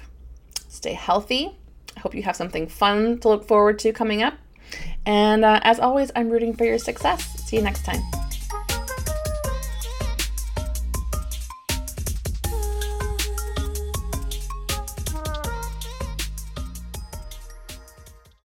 stay 0.68 0.92
healthy. 0.92 1.56
I 1.96 2.00
hope 2.00 2.14
you 2.14 2.22
have 2.24 2.36
something 2.36 2.68
fun 2.68 3.18
to 3.20 3.28
look 3.28 3.48
forward 3.48 3.78
to 3.80 3.92
coming 3.92 4.22
up. 4.22 4.34
And 5.06 5.44
uh, 5.44 5.60
as 5.62 5.80
always, 5.80 6.10
I'm 6.14 6.28
rooting 6.28 6.54
for 6.54 6.64
your 6.64 6.78
success. 6.78 7.24
See 7.44 7.56
you 7.56 7.62
next 7.62 7.84
time. 7.84 8.02